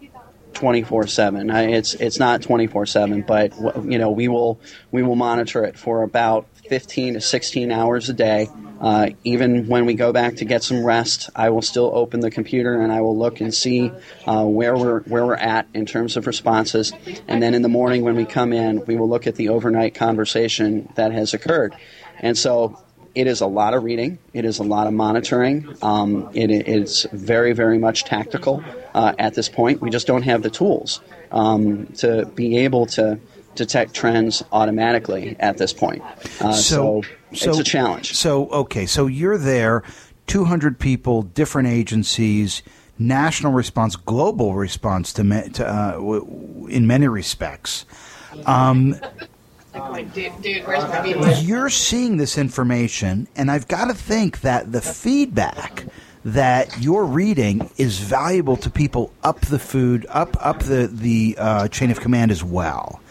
24 0.53 1.07
7 1.07 1.49
it's 1.49 1.93
it's 1.93 2.19
not 2.19 2.41
24 2.41 2.85
7 2.85 3.21
but 3.21 3.53
you 3.85 3.97
know 3.97 4.11
we 4.11 4.27
will 4.27 4.59
we 4.91 5.01
will 5.01 5.15
monitor 5.15 5.63
it 5.63 5.77
for 5.77 6.03
about 6.03 6.45
15 6.71 7.15
to 7.15 7.21
16 7.21 7.71
hours 7.71 8.09
a 8.09 8.13
day. 8.13 8.47
Uh, 8.81 9.09
even 9.23 9.67
when 9.67 9.85
we 9.85 9.93
go 9.93 10.11
back 10.11 10.37
to 10.37 10.45
get 10.45 10.63
some 10.63 10.83
rest, 10.83 11.29
I 11.35 11.51
will 11.51 11.61
still 11.61 11.91
open 11.93 12.19
the 12.19 12.31
computer 12.31 12.81
and 12.81 12.91
I 12.91 13.01
will 13.01 13.15
look 13.15 13.39
and 13.39 13.53
see 13.53 13.91
uh, 14.25 14.43
where 14.43 14.75
we're 14.75 15.01
where 15.01 15.25
we're 15.25 15.35
at 15.35 15.67
in 15.75 15.85
terms 15.85 16.17
of 16.17 16.25
responses. 16.25 16.91
And 17.27 17.43
then 17.43 17.53
in 17.53 17.61
the 17.61 17.69
morning 17.69 18.03
when 18.03 18.15
we 18.15 18.25
come 18.25 18.51
in, 18.51 18.83
we 18.87 18.97
will 18.97 19.07
look 19.07 19.27
at 19.27 19.35
the 19.35 19.49
overnight 19.49 19.93
conversation 19.93 20.91
that 20.95 21.11
has 21.11 21.35
occurred. 21.35 21.75
And 22.19 22.35
so 22.35 22.81
it 23.13 23.27
is 23.27 23.41
a 23.41 23.47
lot 23.47 23.73
of 23.73 23.83
reading. 23.83 24.17
It 24.33 24.45
is 24.45 24.59
a 24.59 24.63
lot 24.63 24.87
of 24.87 24.93
monitoring. 24.93 25.75
Um, 25.81 26.29
it 26.33 26.49
is 26.49 27.05
very, 27.11 27.53
very 27.53 27.77
much 27.77 28.05
tactical 28.05 28.63
uh, 28.95 29.13
at 29.19 29.35
this 29.35 29.49
point. 29.49 29.81
We 29.81 29.89
just 29.89 30.07
don't 30.07 30.23
have 30.23 30.41
the 30.41 30.49
tools 30.49 31.01
um, 31.31 31.87
to 31.97 32.25
be 32.25 32.57
able 32.59 32.87
to 32.87 33.19
detect 33.55 33.93
trends 33.93 34.43
automatically 34.51 35.35
at 35.39 35.57
this 35.57 35.73
point. 35.73 36.01
Uh, 36.39 36.53
so, 36.53 37.01
so, 37.01 37.09
it's 37.31 37.59
a 37.59 37.63
challenge. 37.63 38.15
So, 38.15 38.47
okay, 38.49 38.85
so 38.85 39.07
you're 39.07 39.37
there, 39.37 39.83
200 40.27 40.79
people, 40.79 41.23
different 41.23 41.67
agencies, 41.69 42.63
national 42.99 43.53
response, 43.53 43.95
global 43.95 44.55
response 44.55 45.13
to, 45.13 45.49
to 45.49 45.67
uh, 45.67 45.91
w- 45.93 46.67
in 46.69 46.87
many 46.87 47.07
respects. 47.07 47.85
Um, 48.45 48.99
dude, 50.13 50.41
dude, 50.41 51.41
You're 51.41 51.69
seeing 51.69 52.17
this 52.17 52.37
information, 52.37 53.27
and 53.35 53.51
I've 53.51 53.67
got 53.67 53.85
to 53.85 53.93
think 53.93 54.41
that 54.41 54.71
the 54.71 54.81
feedback 54.81 55.85
that 56.23 56.79
you're 56.79 57.05
reading 57.05 57.69
is 57.77 57.99
valuable 57.99 58.55
to 58.57 58.69
people 58.69 59.11
up 59.23 59.41
the 59.41 59.59
food, 59.59 60.05
up 60.09 60.35
up 60.39 60.59
the 60.59 60.87
the 60.87 61.35
uh, 61.37 61.67
chain 61.67 61.91
of 61.91 61.99
command 61.99 62.31
as 62.31 62.43
well. 62.43 63.01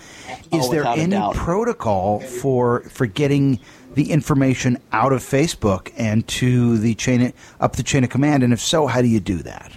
Is 0.53 0.67
oh, 0.67 0.71
there 0.71 0.87
any 0.87 1.19
protocol 1.35 2.21
for 2.21 2.83
for 2.83 3.07
getting 3.07 3.61
the 3.95 4.11
information 4.11 4.79
out 4.93 5.13
of 5.13 5.21
Facebook 5.21 5.93
and 5.97 6.27
to 6.29 6.79
the 6.79 6.95
chain 6.95 7.33
up 7.61 7.77
the 7.77 7.83
chain 7.83 8.05
of 8.05 8.11
command? 8.11 8.43
And 8.43 8.53
if 8.53 8.61
so, 8.61 8.87
how 8.87 9.03
do 9.03 9.09
you 9.09 9.21
do 9.21 9.39
that? 9.39 9.73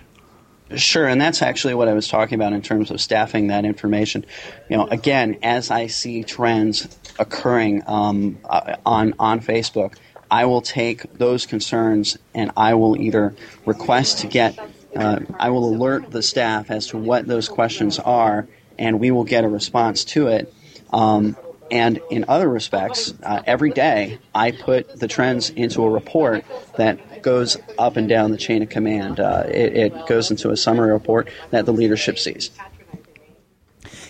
Sure, 0.75 1.07
and 1.07 1.21
that's 1.21 1.41
actually 1.41 1.75
what 1.75 1.87
I 1.87 1.93
was 1.93 2.07
talking 2.07 2.35
about 2.35 2.53
in 2.53 2.61
terms 2.61 2.89
of 2.89 2.99
staffing 2.99 3.47
that 3.47 3.63
information. 3.63 4.25
You 4.69 4.77
know, 4.77 4.87
again, 4.87 5.37
as 5.43 5.69
I 5.69 5.87
see 5.87 6.23
trends 6.23 6.87
occurring 7.19 7.83
um, 7.85 8.39
uh, 8.45 8.77
on 8.85 9.13
on 9.19 9.39
Facebook, 9.39 9.95
I 10.33 10.45
will 10.45 10.61
take 10.61 11.13
those 11.13 11.45
concerns 11.45 12.17
and 12.33 12.51
I 12.57 12.73
will 12.73 12.99
either 12.99 13.35
request 13.67 14.19
to 14.19 14.27
get, 14.27 14.57
uh, 14.95 15.19
I 15.37 15.51
will 15.51 15.69
alert 15.69 16.09
the 16.09 16.23
staff 16.23 16.71
as 16.71 16.87
to 16.87 16.97
what 16.97 17.27
those 17.27 17.47
questions 17.47 17.99
are, 17.99 18.47
and 18.79 18.99
we 18.99 19.11
will 19.11 19.25
get 19.25 19.43
a 19.43 19.47
response 19.47 20.05
to 20.05 20.27
it. 20.27 20.51
Um, 20.91 21.37
and 21.71 21.99
in 22.09 22.25
other 22.27 22.49
respects, 22.49 23.13
uh, 23.23 23.41
every 23.45 23.71
day 23.71 24.19
I 24.33 24.51
put 24.51 24.99
the 24.99 25.07
trends 25.07 25.49
into 25.49 25.83
a 25.83 25.89
report 25.89 26.45
that 26.77 27.23
goes 27.23 27.57
up 27.77 27.97
and 27.97 28.07
down 28.07 28.31
the 28.31 28.37
chain 28.37 28.61
of 28.61 28.69
command. 28.69 29.19
Uh, 29.19 29.43
it, 29.47 29.75
it 29.75 30.07
goes 30.07 30.29
into 30.29 30.51
a 30.51 30.57
summary 30.57 30.91
report 30.91 31.29
that 31.51 31.65
the 31.65 31.73
leadership 31.73 32.19
sees. 32.19 32.51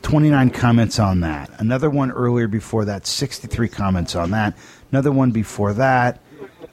29 0.02 0.50
comments 0.50 0.98
on 0.98 1.20
that. 1.20 1.48
Another 1.60 1.88
one 1.88 2.10
earlier 2.10 2.48
before 2.48 2.84
that, 2.86 3.06
63 3.06 3.68
comments 3.68 4.16
on 4.16 4.32
that. 4.32 4.58
Another 4.90 5.12
one 5.12 5.30
before 5.30 5.72
that, 5.74 6.20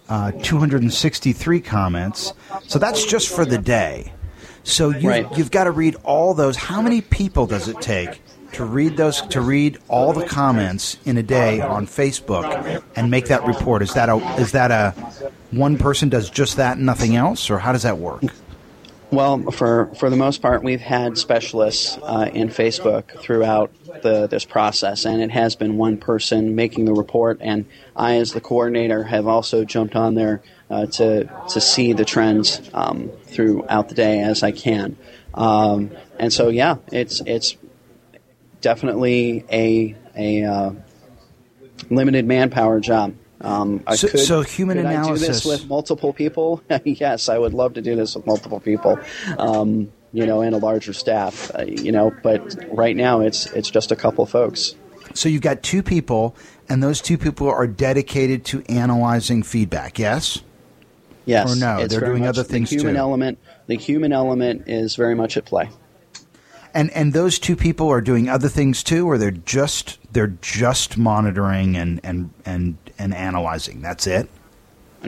uh, 0.10 0.32
263 0.42 1.62
comments. 1.62 2.34
So 2.66 2.80
that's 2.80 3.06
just 3.06 3.30
for 3.30 3.46
the 3.46 3.60
day. 3.60 4.12
So 4.64 4.90
you, 4.90 5.10
right. 5.10 5.38
you've 5.38 5.52
got 5.52 5.66
to 5.66 5.72
read 5.72 5.98
all 6.04 6.34
those. 6.34 6.56
How 6.56 6.82
many 6.82 7.02
people 7.02 7.46
does 7.46 7.68
it 7.68 7.80
take 7.80 8.24
to 8.54 8.66
read 8.66 8.98
those 8.98 9.22
to 9.22 9.42
read 9.42 9.78
all 9.88 10.14
the 10.14 10.26
comments 10.26 10.98
in 11.06 11.16
a 11.18 11.24
day 11.24 11.62
on 11.62 11.86
Facebook 11.86 12.84
and 12.96 13.12
make 13.12 13.28
that 13.28 13.46
report? 13.46 13.84
Is 13.84 13.94
that 13.94 14.10
a 14.10 14.18
is 14.42 14.52
that 14.54 14.72
a 14.72 14.96
one 15.52 15.78
person 15.78 16.10
does 16.10 16.30
just 16.30 16.58
that 16.58 16.78
and 16.78 16.86
nothing 16.86 17.16
else, 17.16 17.50
or 17.50 17.60
how 17.60 17.72
does 17.72 17.84
that 17.84 17.98
work? 17.98 18.24
Well, 19.10 19.52
for, 19.52 19.90
for 19.96 20.10
the 20.10 20.18
most 20.18 20.42
part, 20.42 20.64
we've 20.64 20.82
had 20.82 21.18
specialists 21.18 21.98
uh, 22.04 22.30
in 22.34 22.50
Facebook 22.50 23.18
throughout 23.22 23.72
the, 24.04 24.28
this 24.28 24.44
process, 24.44 25.06
and 25.06 25.22
it 25.22 25.32
has 25.32 25.56
been 25.56 25.78
one 25.78 25.98
person 25.98 26.56
making 26.56 26.84
the 26.84 26.94
report. 26.94 27.38
And 27.40 27.66
I, 27.96 28.18
as 28.18 28.34
the 28.34 28.42
coordinator, 28.42 29.04
have 29.04 29.26
also 29.26 29.64
jumped 29.64 29.96
on 29.96 30.16
there 30.16 30.42
uh, 30.70 30.88
to 30.88 31.24
to 31.52 31.62
see 31.62 31.94
the 31.94 32.04
trends 32.04 32.60
um, 32.74 33.10
throughout 33.24 33.88
the 33.88 33.96
day 33.96 34.20
as 34.20 34.44
I 34.44 34.52
can. 34.52 34.98
Um, 35.34 35.92
and 36.20 36.34
so, 36.34 36.50
yeah, 36.50 36.76
it's 36.92 37.22
it's 37.26 37.56
definitely 38.60 39.46
a 39.50 39.96
a 40.18 40.44
uh, 40.44 40.72
limited 41.90 42.26
manpower 42.26 42.82
job. 42.82 43.16
Um, 43.42 43.84
I 43.86 43.96
so, 43.96 44.08
could, 44.08 44.20
so 44.20 44.42
human 44.42 44.78
could 44.78 44.86
analysis. 44.88 45.24
I 45.24 45.28
do 45.28 45.34
this 45.34 45.46
with 45.46 45.68
multiple 45.68 46.14
people? 46.14 46.64
yes, 46.84 47.30
I 47.30 47.38
would 47.38 47.54
love 47.54 47.74
to 47.76 47.82
do 47.82 47.96
this 47.96 48.16
with 48.16 48.26
multiple 48.26 48.60
people. 48.60 49.00
Um, 49.38 49.92
you 50.14 50.26
know, 50.26 50.42
and 50.42 50.56
a 50.56 50.58
larger 50.58 50.94
staff. 50.94 51.52
Uh, 51.54 51.64
you 51.64 51.92
know, 51.92 52.12
but 52.24 52.56
right 52.70 52.96
now 52.96 53.22
it's 53.22 53.46
it's 53.48 53.70
just 53.70 53.92
a 53.92 53.96
couple 53.96 54.26
folks. 54.26 54.76
So 55.14 55.30
you've 55.30 55.42
got 55.42 55.64
two 55.64 55.84
people, 55.84 56.36
and 56.70 56.82
those 56.82 57.02
two 57.02 57.18
people 57.18 57.50
are 57.50 57.68
dedicated 57.68 58.46
to 58.46 58.64
analyzing 58.70 59.44
feedback. 59.44 60.00
Yes. 60.00 60.42
Yes. 61.26 61.52
Or 61.52 61.60
no? 61.60 61.86
They're 61.86 62.00
doing 62.00 62.26
other 62.26 62.44
things 62.44 62.70
the 62.70 62.78
human 62.78 62.96
too. 62.96 63.00
Element, 63.00 63.40
the 63.68 63.76
human 63.76 64.14
element 64.14 64.64
is 64.68 64.96
very 64.96 65.16
much 65.16 65.36
at 65.36 65.46
play. 65.46 65.70
And 66.78 66.92
and 66.92 67.12
those 67.12 67.40
two 67.40 67.56
people 67.56 67.90
are 67.90 68.02
doing 68.02 68.30
other 68.30 68.50
things 68.50 68.84
too, 68.84 69.10
or 69.10 69.18
they're 69.18 69.32
just 69.32 69.98
they're 70.14 70.36
just 70.42 70.96
monitoring 70.96 71.76
and 71.76 72.00
and 72.04 72.30
and 72.46 72.78
and 73.00 73.16
analyzing. 73.16 73.82
That's 73.82 74.06
it. 74.06 74.30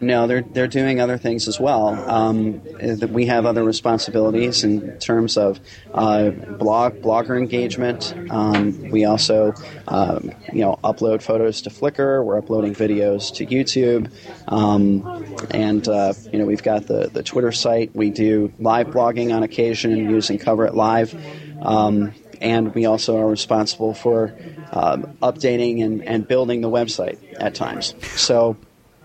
No, 0.01 0.25
they're 0.25 0.41
they're 0.41 0.67
doing 0.67 0.99
other 0.99 1.19
things 1.19 1.47
as 1.47 1.59
well. 1.59 1.89
Um, 2.09 2.61
we 3.09 3.27
have 3.27 3.45
other 3.45 3.63
responsibilities 3.63 4.63
in 4.63 4.97
terms 4.97 5.37
of 5.37 5.59
uh, 5.93 6.31
blog 6.31 7.01
blogger 7.01 7.37
engagement. 7.37 8.15
Um, 8.31 8.89
we 8.89 9.05
also, 9.05 9.53
um, 9.87 10.31
you 10.51 10.61
know, 10.61 10.79
upload 10.83 11.21
photos 11.21 11.61
to 11.63 11.69
Flickr. 11.69 12.23
We're 12.23 12.37
uploading 12.39 12.73
videos 12.73 13.31
to 13.35 13.45
YouTube, 13.45 14.11
um, 14.47 15.03
and 15.51 15.87
uh, 15.87 16.13
you 16.31 16.39
know, 16.39 16.45
we've 16.45 16.63
got 16.63 16.87
the 16.87 17.09
the 17.13 17.21
Twitter 17.21 17.51
site. 17.51 17.95
We 17.95 18.09
do 18.09 18.51
live 18.59 18.87
blogging 18.87 19.35
on 19.35 19.43
occasion 19.43 20.09
using 20.09 20.39
CoverItLive. 20.39 21.19
Um, 21.61 22.13
and 22.41 22.73
we 22.73 22.85
also 22.85 23.17
are 23.17 23.27
responsible 23.27 23.93
for 23.93 24.35
um, 24.71 25.17
updating 25.21 25.83
and, 25.83 26.03
and 26.03 26.27
building 26.27 26.61
the 26.61 26.69
website 26.69 27.17
at 27.39 27.55
times. 27.55 27.93
So 28.15 28.57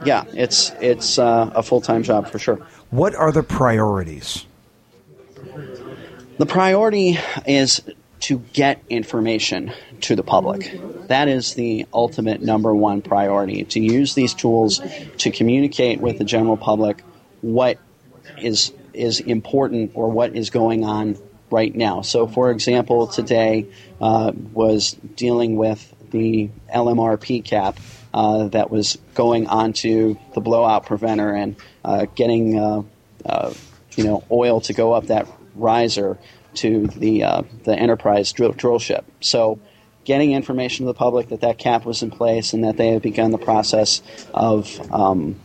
yeah, 0.04 0.24
it's 0.34 0.70
it's 0.80 1.18
uh, 1.18 1.50
a 1.54 1.62
full 1.62 1.80
time 1.80 2.02
job 2.02 2.28
for 2.28 2.38
sure. 2.38 2.56
What 2.90 3.14
are 3.14 3.32
the 3.32 3.42
priorities? 3.42 4.46
The 6.38 6.46
priority 6.46 7.18
is 7.46 7.80
to 8.20 8.38
get 8.38 8.82
information 8.88 9.72
to 10.00 10.16
the 10.16 10.22
public. 10.22 10.78
That 11.08 11.28
is 11.28 11.54
the 11.54 11.86
ultimate 11.92 12.40
number 12.40 12.74
one 12.74 13.02
priority 13.02 13.64
to 13.64 13.80
use 13.80 14.14
these 14.14 14.34
tools 14.34 14.80
to 15.18 15.30
communicate 15.30 16.00
with 16.00 16.18
the 16.18 16.24
general 16.24 16.56
public 16.56 17.02
what 17.40 17.78
is 18.38 18.72
is 18.92 19.20
important 19.20 19.92
or 19.94 20.08
what 20.10 20.34
is 20.34 20.50
going 20.50 20.84
on 20.84 21.18
right 21.50 21.74
now. 21.74 22.02
So, 22.02 22.26
for 22.26 22.50
example, 22.50 23.06
today 23.06 23.66
uh, 24.00 24.32
was 24.52 24.92
dealing 25.14 25.56
with 25.56 25.92
the 26.10 26.50
LMRP 26.72 27.44
cap 27.44 27.78
uh, 28.12 28.48
that 28.48 28.70
was 28.70 28.98
going 29.14 29.48
onto 29.48 30.16
the 30.34 30.40
blowout 30.40 30.86
preventer 30.86 31.34
and 31.34 31.56
uh, 31.84 32.06
getting 32.14 32.58
uh, 32.58 32.82
uh, 33.26 33.52
you 33.96 34.04
know 34.04 34.24
oil 34.30 34.60
to 34.62 34.72
go 34.72 34.92
up 34.92 35.08
that 35.08 35.26
riser 35.54 36.18
to 36.54 36.86
the 36.86 37.24
uh, 37.24 37.42
the 37.64 37.76
Enterprise 37.76 38.32
drill, 38.32 38.52
drill 38.52 38.78
ship. 38.78 39.04
So 39.20 39.58
getting 40.04 40.32
information 40.32 40.86
to 40.86 40.92
the 40.92 40.96
public 40.96 41.28
that 41.28 41.40
that 41.40 41.58
cap 41.58 41.84
was 41.84 42.02
in 42.02 42.10
place 42.10 42.52
and 42.52 42.64
that 42.64 42.76
they 42.76 42.88
had 42.88 43.02
begun 43.02 43.30
the 43.30 43.38
process 43.38 44.02
of 44.32 44.92
um, 44.92 45.40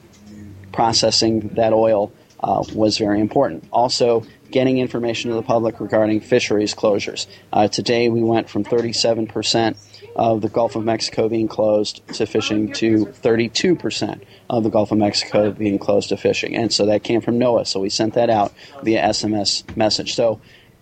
processing 0.71 1.49
that 1.55 1.73
oil 1.73 2.11
uh, 2.41 2.63
was 2.74 2.98
very 2.98 3.19
important. 3.19 3.67
Also, 3.72 4.24
getting 4.51 4.79
information 4.79 5.29
to 5.29 5.36
the 5.36 5.43
public 5.43 5.79
regarding 5.79 6.19
fisheries 6.19 6.74
closures. 6.74 7.27
Uh, 7.53 7.67
today, 7.67 8.10
we 8.10 8.24
went 8.24 8.50
from 8.50 8.63
37 8.63 9.27
percent 9.27 9.77
of 10.15 10.41
the 10.41 10.50
Gulf 10.50 10.75
of 10.75 10.84
Mexico 10.84 11.29
being 11.29 11.48
closed 11.48 12.05
to 12.15 12.25
fishing 12.25 12.74
to 12.74 13.05
32% 13.05 14.22
of 14.50 14.63
the 14.63 14.69
Gulf 14.69 14.91
of 14.91 14.98
Mexico 14.98 15.51
being 15.51 15.79
closed 15.79 16.10
to 16.10 16.17
fishing. 16.17 16.55
And 16.55 16.74
so 16.74 16.88
that 16.88 17.03
came 17.03 17.22
from 17.22 17.39
NOAA. 17.39 17.65
So 17.65 17.79
we 17.79 17.89
sent 17.89 18.15
that 18.15 18.29
out 18.29 18.53
via 18.84 19.01
SMS 19.01 19.77
message. 19.77 20.15
So 20.15 20.41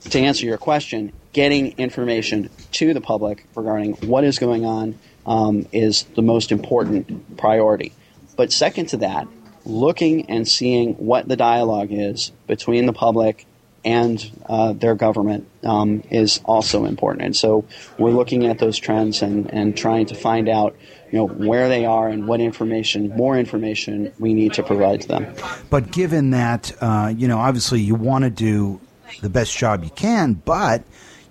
to 0.10 0.20
answer 0.20 0.46
your 0.46 0.58
question, 0.58 1.14
getting 1.34 1.78
information 1.78 2.50
to 2.74 2.94
the 2.94 3.02
public 3.02 3.46
regarding 3.56 3.94
what 4.08 4.24
is 4.24 4.40
going 4.40 4.66
on 4.66 4.98
um, 5.26 5.68
is 5.72 6.04
the 6.16 6.22
most 6.22 6.52
important 6.52 7.38
priority. 7.38 7.94
But 8.36 8.52
second 8.52 8.88
to 8.88 8.98
that, 8.98 9.28
looking 9.68 10.30
and 10.30 10.48
seeing 10.48 10.94
what 10.94 11.28
the 11.28 11.36
dialogue 11.36 11.90
is 11.92 12.32
between 12.48 12.86
the 12.86 12.94
public 12.94 13.46
and 13.84 14.32
uh, 14.48 14.74
their 14.74 14.96
government 14.96 15.48
um, 15.64 16.04
is 16.10 16.42
also 16.46 16.86
important. 16.86 17.24
And 17.24 17.36
so 17.36 17.66
we're 17.98 18.12
looking 18.12 18.46
at 18.46 18.60
those 18.60 18.78
trends 18.78 19.22
and, 19.22 19.52
and 19.54 19.78
trying 19.78 20.08
to 20.08 20.16
find 20.16 20.50
out 20.50 20.76
you 21.12 21.20
know 21.20 21.28
where 21.28 21.70
they 21.70 21.86
are 21.86 22.10
and 22.10 22.28
what 22.28 22.42
information, 22.42 23.10
more 23.16 23.38
information, 23.38 24.12
we 24.20 24.34
need 24.34 24.54
to 24.54 24.64
provide 24.64 25.02
to 25.02 25.08
them. 25.08 25.34
But 25.70 25.92
given 25.92 26.32
that, 26.32 26.72
uh, 26.82 27.14
you 27.16 27.28
know, 27.28 27.38
obviously 27.38 27.80
you 27.80 27.96
want 27.96 28.26
to 28.26 28.30
do 28.30 28.82
the 29.22 29.30
best 29.30 29.58
job 29.58 29.84
you 29.86 29.90
can, 29.90 30.34
but 30.34 30.84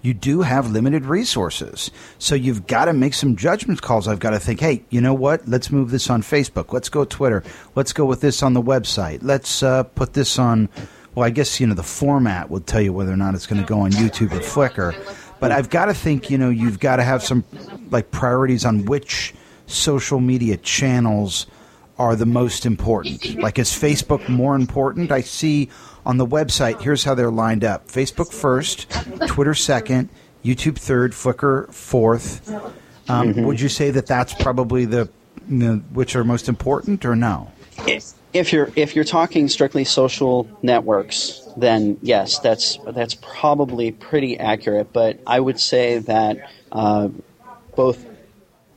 you 0.07 0.15
do 0.15 0.43
have 0.43 0.71
limited 0.71 1.05
resources. 1.05 1.91
So 2.19 2.35
you've 2.35 2.67
got 2.67 2.85
to 2.85 2.93
make 2.93 3.13
some 3.13 3.35
judgment 3.35 3.83
calls. 3.83 4.07
I've 4.07 4.21
got 4.21 4.31
to 4.31 4.39
think, 4.39 4.61
hey, 4.61 4.85
you 4.89 5.01
know 5.01 5.13
what? 5.15 5.49
Let's 5.49 5.71
move 5.71 5.91
this 5.91 6.09
on 6.09 6.23
Facebook. 6.23 6.73
Let's 6.73 6.89
go 6.89 7.05
Twitter. 7.05 7.43
Let's 7.75 7.93
go 7.93 8.05
with 8.05 8.21
this 8.21 8.43
on 8.43 8.55
the 8.55 8.63
website. 8.63 9.19
Let's 9.23 9.63
uh, 9.63 9.83
put 9.83 10.13
this 10.13 10.39
on 10.39 10.69
well, 11.17 11.25
I 11.25 11.31
guess 11.31 11.59
you 11.61 11.67
know 11.67 11.75
the 11.75 11.83
format 11.83 12.51
will 12.51 12.61
tell 12.61 12.83
you 12.83 12.93
whether 12.93 13.11
or 13.11 13.17
not 13.17 13.35
it's 13.35 13.47
going 13.47 13.61
to 13.61 13.67
go 13.67 13.81
on 13.81 13.91
YouTube 13.93 14.33
or 14.33 14.41
Flickr. 14.41 14.95
But 15.41 15.51
I've 15.51 15.71
got 15.71 15.87
to 15.87 15.95
think, 15.95 16.31
you 16.31 16.37
know, 16.37 16.51
you've 16.51 16.79
got 16.79 16.97
to 16.97 17.03
have 17.03 17.23
some 17.23 17.43
like 17.91 18.11
priorities 18.11 18.67
on 18.67 18.85
which 18.85 19.35
social 19.67 20.21
media 20.21 20.59
channels 20.59 21.47
are 21.99 22.17
the 22.17 22.27
most 22.27 22.67
important. 22.67 23.37
Like, 23.37 23.59
is 23.59 23.71
Facebook 23.71 24.29
more 24.29 24.55
important? 24.55 25.11
I 25.11 25.23
see 25.23 25.71
on 26.05 26.19
the 26.19 26.27
website. 26.27 26.81
Here's 26.81 27.05
how 27.05 27.15
they're 27.15 27.31
lined 27.31 27.65
up: 27.65 27.89
Facebook 27.89 28.33
first, 28.33 28.91
Twitter 29.29 29.55
second, 29.55 30.09
YouTube 30.45 30.77
third, 30.79 31.13
Flickr 31.13 31.73
fourth. 31.73 32.49
Um, 33.09 33.33
mm-hmm. 33.33 33.45
Would 33.45 33.61
you 33.61 33.69
say 33.69 33.91
that 33.91 34.07
that's 34.07 34.35
probably 34.35 34.85
the 34.85 35.09
you 35.49 35.57
know, 35.57 35.77
which 35.93 36.17
are 36.17 36.25
most 36.25 36.49
important, 36.49 37.05
or 37.05 37.17
no? 37.17 37.51
if 38.37 38.53
you're 38.53 38.71
if 38.77 38.95
you're 38.95 39.05
talking 39.05 39.49
strictly 39.49 39.85
social 39.85 40.49
networks, 40.63 41.49
then 41.57 41.99
yes, 42.03 42.39
that's 42.39 42.79
that's 42.89 43.15
probably 43.15 43.93
pretty 43.93 44.39
accurate. 44.39 44.93
But 44.93 45.21
I 45.27 45.41
would 45.41 45.59
say 45.59 45.99
that 45.99 46.51
uh, 46.73 47.09
both. 47.75 48.05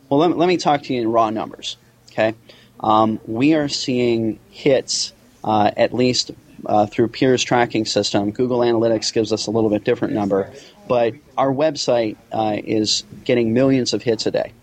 Well, 0.10 0.20
let, 0.22 0.38
let, 0.38 0.48
me 0.48 0.58
talk 0.58 0.82
to 0.84 0.94
you 0.94 1.02
in 1.02 1.12
raw 1.12 1.30
numbers. 1.30 1.78
Okay, 2.12 2.34
um, 2.80 3.20
we 3.26 3.54
are 3.54 3.68
seeing 3.68 4.39
hits 4.50 5.13
uh, 5.44 5.72
at 5.76 5.94
least 5.94 6.32
uh, 6.65 6.86
through 6.86 7.08
PIER's 7.08 7.44
tracking 7.44 7.86
system. 7.86 8.32
Google 8.32 8.60
Analytics 8.60 9.13
gives 9.13 9.32
us 9.32 9.48
a 9.48 9.52
little 9.52 9.70
bit 9.70 9.84
different 9.84 10.13
number, 10.13 10.52
but 10.88 11.13
our 11.38 11.52
website 11.52 12.18
uh, 12.32 12.58
is 12.58 13.04
getting 13.24 13.54
millions 13.54 13.94
of 13.94 14.04
hits 14.04 14.26
a 14.26 14.32
day. 14.32 14.54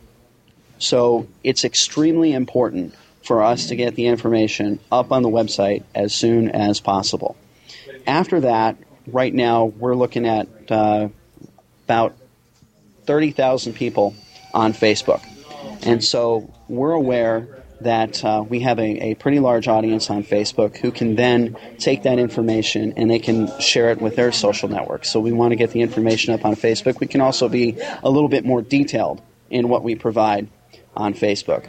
So 0.78 1.26
it's 1.42 1.64
extremely 1.64 2.32
important 2.32 2.94
for 3.24 3.42
us 3.42 3.68
to 3.68 3.76
get 3.76 3.94
the 3.94 4.06
information 4.06 4.78
up 4.92 5.10
on 5.10 5.22
the 5.22 5.28
website 5.28 5.82
as 5.94 6.14
soon 6.14 6.50
as 6.50 6.80
possible. 6.80 7.36
After 8.06 8.40
that, 8.40 8.76
right 9.06 9.32
now 9.32 9.64
we're 9.64 9.96
looking 9.96 10.26
at 10.26 10.48
uh, 10.70 11.08
about 11.86 12.14
30,000 13.06 13.72
people 13.72 14.14
on 14.52 14.72
Facebook. 14.72 15.24
And 15.82 16.02
so 16.04 16.52
we're 16.68 16.92
aware 16.92 17.64
that 17.80 18.24
uh, 18.24 18.44
we 18.48 18.60
have 18.60 18.78
a, 18.78 19.10
a, 19.10 19.14
pretty 19.14 19.38
large 19.38 19.68
audience 19.68 20.08
on 20.08 20.22
Facebook 20.22 20.78
who 20.78 20.90
can 20.90 21.14
then 21.14 21.56
take 21.78 22.04
that 22.04 22.18
information 22.18 22.94
and 22.96 23.10
they 23.10 23.18
can 23.18 23.48
share 23.60 23.90
it 23.90 24.00
with 24.00 24.16
their 24.16 24.32
social 24.32 24.68
networks. 24.68 25.10
So 25.10 25.20
we 25.20 25.32
want 25.32 25.52
to 25.52 25.56
get 25.56 25.70
the 25.70 25.82
information 25.82 26.32
up 26.32 26.44
on 26.44 26.54
Facebook. 26.54 27.00
We 27.00 27.06
can 27.06 27.20
also 27.20 27.48
be 27.48 27.78
a 28.02 28.10
little 28.10 28.28
bit 28.28 28.44
more 28.44 28.62
detailed 28.62 29.20
in 29.50 29.68
what 29.68 29.82
we 29.82 29.94
provide 29.94 30.48
on 30.96 31.14
Facebook. 31.14 31.68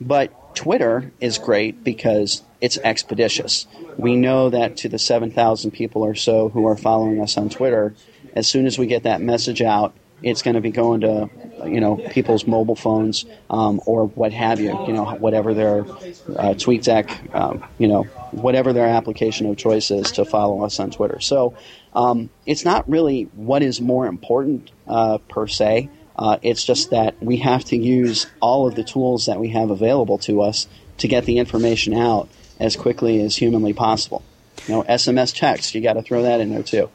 But 0.00 0.54
Twitter 0.54 1.12
is 1.20 1.38
great 1.38 1.82
because 1.82 2.42
it's 2.60 2.78
expeditious. 2.78 3.66
We 3.96 4.16
know 4.16 4.50
that 4.50 4.76
to 4.78 4.88
the 4.88 4.98
7,000 4.98 5.70
people 5.70 6.02
or 6.02 6.14
so 6.14 6.48
who 6.50 6.66
are 6.66 6.76
following 6.76 7.20
us 7.20 7.36
on 7.36 7.48
Twitter, 7.48 7.94
as 8.34 8.46
soon 8.46 8.66
as 8.66 8.78
we 8.78 8.86
get 8.86 9.04
that 9.04 9.20
message 9.20 9.62
out, 9.62 9.94
it's 10.22 10.42
going 10.42 10.54
to 10.54 10.60
be 10.60 10.70
going 10.70 11.02
to 11.02 11.30
you 11.64 11.80
know 11.80 11.96
people's 12.10 12.46
mobile 12.46 12.76
phones 12.76 13.24
um, 13.50 13.80
or 13.86 14.06
what 14.08 14.32
have 14.32 14.60
you 14.60 14.70
you 14.86 14.92
know 14.92 15.04
whatever 15.16 15.54
their 15.54 15.80
uh, 15.80 16.54
TweetDeck 16.54 17.34
um, 17.34 17.64
you 17.78 17.88
know 17.88 18.04
whatever 18.32 18.72
their 18.72 18.86
application 18.86 19.46
of 19.46 19.56
choice 19.56 19.90
is 19.90 20.12
to 20.12 20.24
follow 20.24 20.64
us 20.64 20.78
on 20.80 20.90
Twitter 20.90 21.20
so 21.20 21.56
um, 21.94 22.30
it's 22.44 22.64
not 22.64 22.88
really 22.88 23.24
what 23.34 23.62
is 23.62 23.80
more 23.80 24.06
important 24.06 24.70
uh, 24.86 25.18
per 25.28 25.46
se 25.46 25.88
uh, 26.16 26.38
it's 26.42 26.64
just 26.64 26.90
that 26.90 27.22
we 27.22 27.38
have 27.38 27.64
to 27.66 27.76
use 27.76 28.26
all 28.40 28.66
of 28.66 28.74
the 28.74 28.84
tools 28.84 29.26
that 29.26 29.38
we 29.38 29.48
have 29.50 29.70
available 29.70 30.18
to 30.18 30.40
us 30.40 30.66
to 30.98 31.08
get 31.08 31.26
the 31.26 31.38
information 31.38 31.92
out 31.94 32.28
as 32.58 32.74
quickly 32.74 33.20
as 33.20 33.36
humanly 33.36 33.74
possible. 33.74 34.22
You 34.66 34.74
know, 34.74 34.82
SMS 34.84 35.34
text, 35.36 35.74
you 35.74 35.82
got 35.82 35.94
to 35.94 36.02
throw 36.02 36.22
that 36.22 36.40
in 36.40 36.50
there 36.50 36.62
too. 36.62 36.90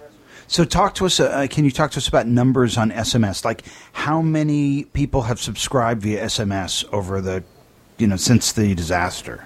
So, 0.52 0.66
talk 0.66 0.96
to 0.96 1.06
us. 1.06 1.18
Uh, 1.22 1.48
can 1.50 1.64
you 1.64 1.72
talk 1.72 1.92
to 1.92 1.98
us 1.98 2.10
about 2.10 2.28
numbers 2.28 2.78
on 2.78 2.92
SMS? 2.92 3.46
Like, 3.46 3.64
how 3.94 4.22
many 4.22 4.84
people 4.84 5.22
have 5.22 5.40
subscribed 5.40 6.02
via 6.02 6.26
SMS 6.26 6.84
over 6.92 7.22
the, 7.22 7.46
you 7.98 8.06
know, 8.06 8.18
since 8.18 8.52
the 8.52 8.76
disaster? 8.76 9.46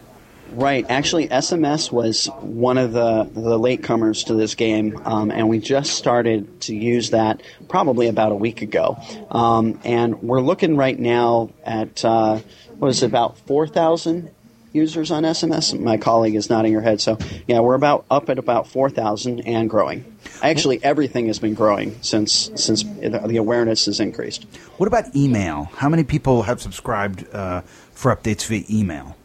Right. 0.54 0.84
Actually, 0.90 1.28
SMS 1.28 1.92
was 1.92 2.26
one 2.42 2.80
of 2.80 2.94
the, 2.94 3.30
the 3.32 3.60
latecomers 3.60 4.26
to 4.26 4.34
this 4.34 4.56
game, 4.56 5.00
um, 5.06 5.30
and 5.30 5.48
we 5.48 5.60
just 5.60 5.94
started 5.94 6.62
to 6.62 6.76
use 6.76 7.12
that 7.12 7.44
probably 7.70 8.08
about 8.08 8.32
a 8.32 8.36
week 8.36 8.64
ago. 8.64 8.98
Um, 9.30 9.80
and 9.86 10.24
we're 10.24 10.42
looking 10.42 10.76
right 10.76 10.98
now 10.98 11.52
at, 11.64 12.04
uh, 12.04 12.40
what 12.80 12.88
is 12.88 13.04
it, 13.04 13.06
about 13.06 13.38
4,000 13.46 14.32
users 14.74 15.12
on 15.12 15.22
SMS? 15.22 15.80
My 15.80 15.98
colleague 15.98 16.34
is 16.34 16.50
nodding 16.50 16.74
her 16.74 16.82
head. 16.82 17.00
So, 17.00 17.20
yeah, 17.46 17.60
we're 17.60 17.76
about 17.76 18.06
up 18.10 18.32
at 18.32 18.40
about 18.40 18.68
4,000 18.68 19.42
and 19.42 19.70
growing. 19.70 20.15
Actually, 20.42 20.84
everything 20.84 21.28
has 21.28 21.40
been 21.40 21.54
growing 21.54 21.98
since 22.02 22.52
since 22.56 22.84
the 22.84 23.38
awareness 23.38 23.86
has 23.86 24.00
increased. 24.00 24.44
What 24.78 24.88
about 24.88 25.16
email? 25.16 25.66
How 25.76 25.90
many 25.90 26.04
people 26.04 26.44
have 26.44 26.62
subscribed 26.62 27.26
uh, 27.34 27.62
for 27.62 28.16
updates 28.16 28.46
via 28.48 28.64
email? 28.70 29.16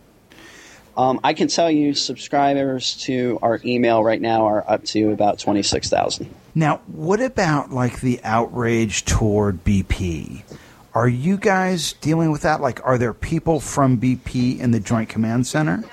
Um, 0.96 1.20
I 1.24 1.34
can 1.34 1.48
tell 1.48 1.70
you, 1.70 1.94
subscribers 1.94 2.96
to 3.02 3.38
our 3.42 3.60
email 3.64 4.02
right 4.04 4.20
now 4.20 4.46
are 4.46 4.64
up 4.68 4.84
to 4.86 5.12
about 5.12 5.38
twenty 5.38 5.62
six 5.62 5.88
thousand. 5.88 6.34
Now, 6.54 6.80
what 6.86 7.20
about 7.20 7.70
like 7.70 8.00
the 8.00 8.20
outrage 8.24 9.04
toward 9.04 9.64
BP? 9.64 10.42
Are 10.92 11.08
you 11.08 11.36
guys 11.36 11.92
dealing 11.94 12.32
with 12.32 12.42
that? 12.42 12.60
Like, 12.60 12.84
are 12.84 12.98
there 12.98 13.14
people 13.14 13.60
from 13.60 13.98
BP 13.98 14.58
in 14.58 14.72
the 14.72 14.80
Joint 14.80 15.08
Command 15.08 15.46
Center? 15.46 15.84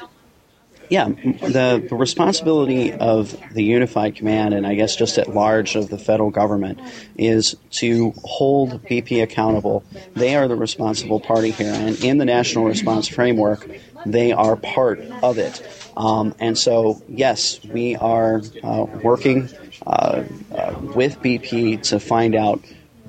Yeah, 0.90 1.10
the, 1.10 1.86
the 1.90 1.96
responsibility 1.96 2.94
of 2.94 3.36
the 3.52 3.64
Unified 3.64 4.16
Command, 4.16 4.54
and 4.54 4.66
I 4.66 4.76
guess 4.76 4.96
just 4.96 5.18
at 5.18 5.28
large 5.28 5.76
of 5.76 5.90
the 5.90 5.98
federal 5.98 6.30
government, 6.30 6.80
is 7.18 7.58
to 7.72 8.14
hold 8.24 8.84
BP 8.86 9.22
accountable. 9.22 9.84
They 10.16 10.36
are 10.36 10.48
the 10.48 10.56
responsible 10.56 11.20
party 11.20 11.52
here, 11.52 11.74
and 11.74 12.02
in 12.04 12.20
the 12.20 12.26
National 12.26 12.66
Response 12.66 13.08
Framework, 13.08 13.68
they 14.06 14.32
are 14.32 14.56
part 14.56 15.02
of 15.22 15.38
it. 15.38 15.62
Um, 15.98 16.34
and 16.40 16.58
so, 16.58 17.02
yes, 17.10 17.60
we 17.66 17.96
are 17.98 18.42
uh, 18.64 18.86
working 19.04 19.50
uh, 19.86 20.24
uh, 20.56 20.76
with 20.96 21.22
BP 21.22 21.82
to 21.90 22.00
find 22.00 22.34
out, 22.34 22.64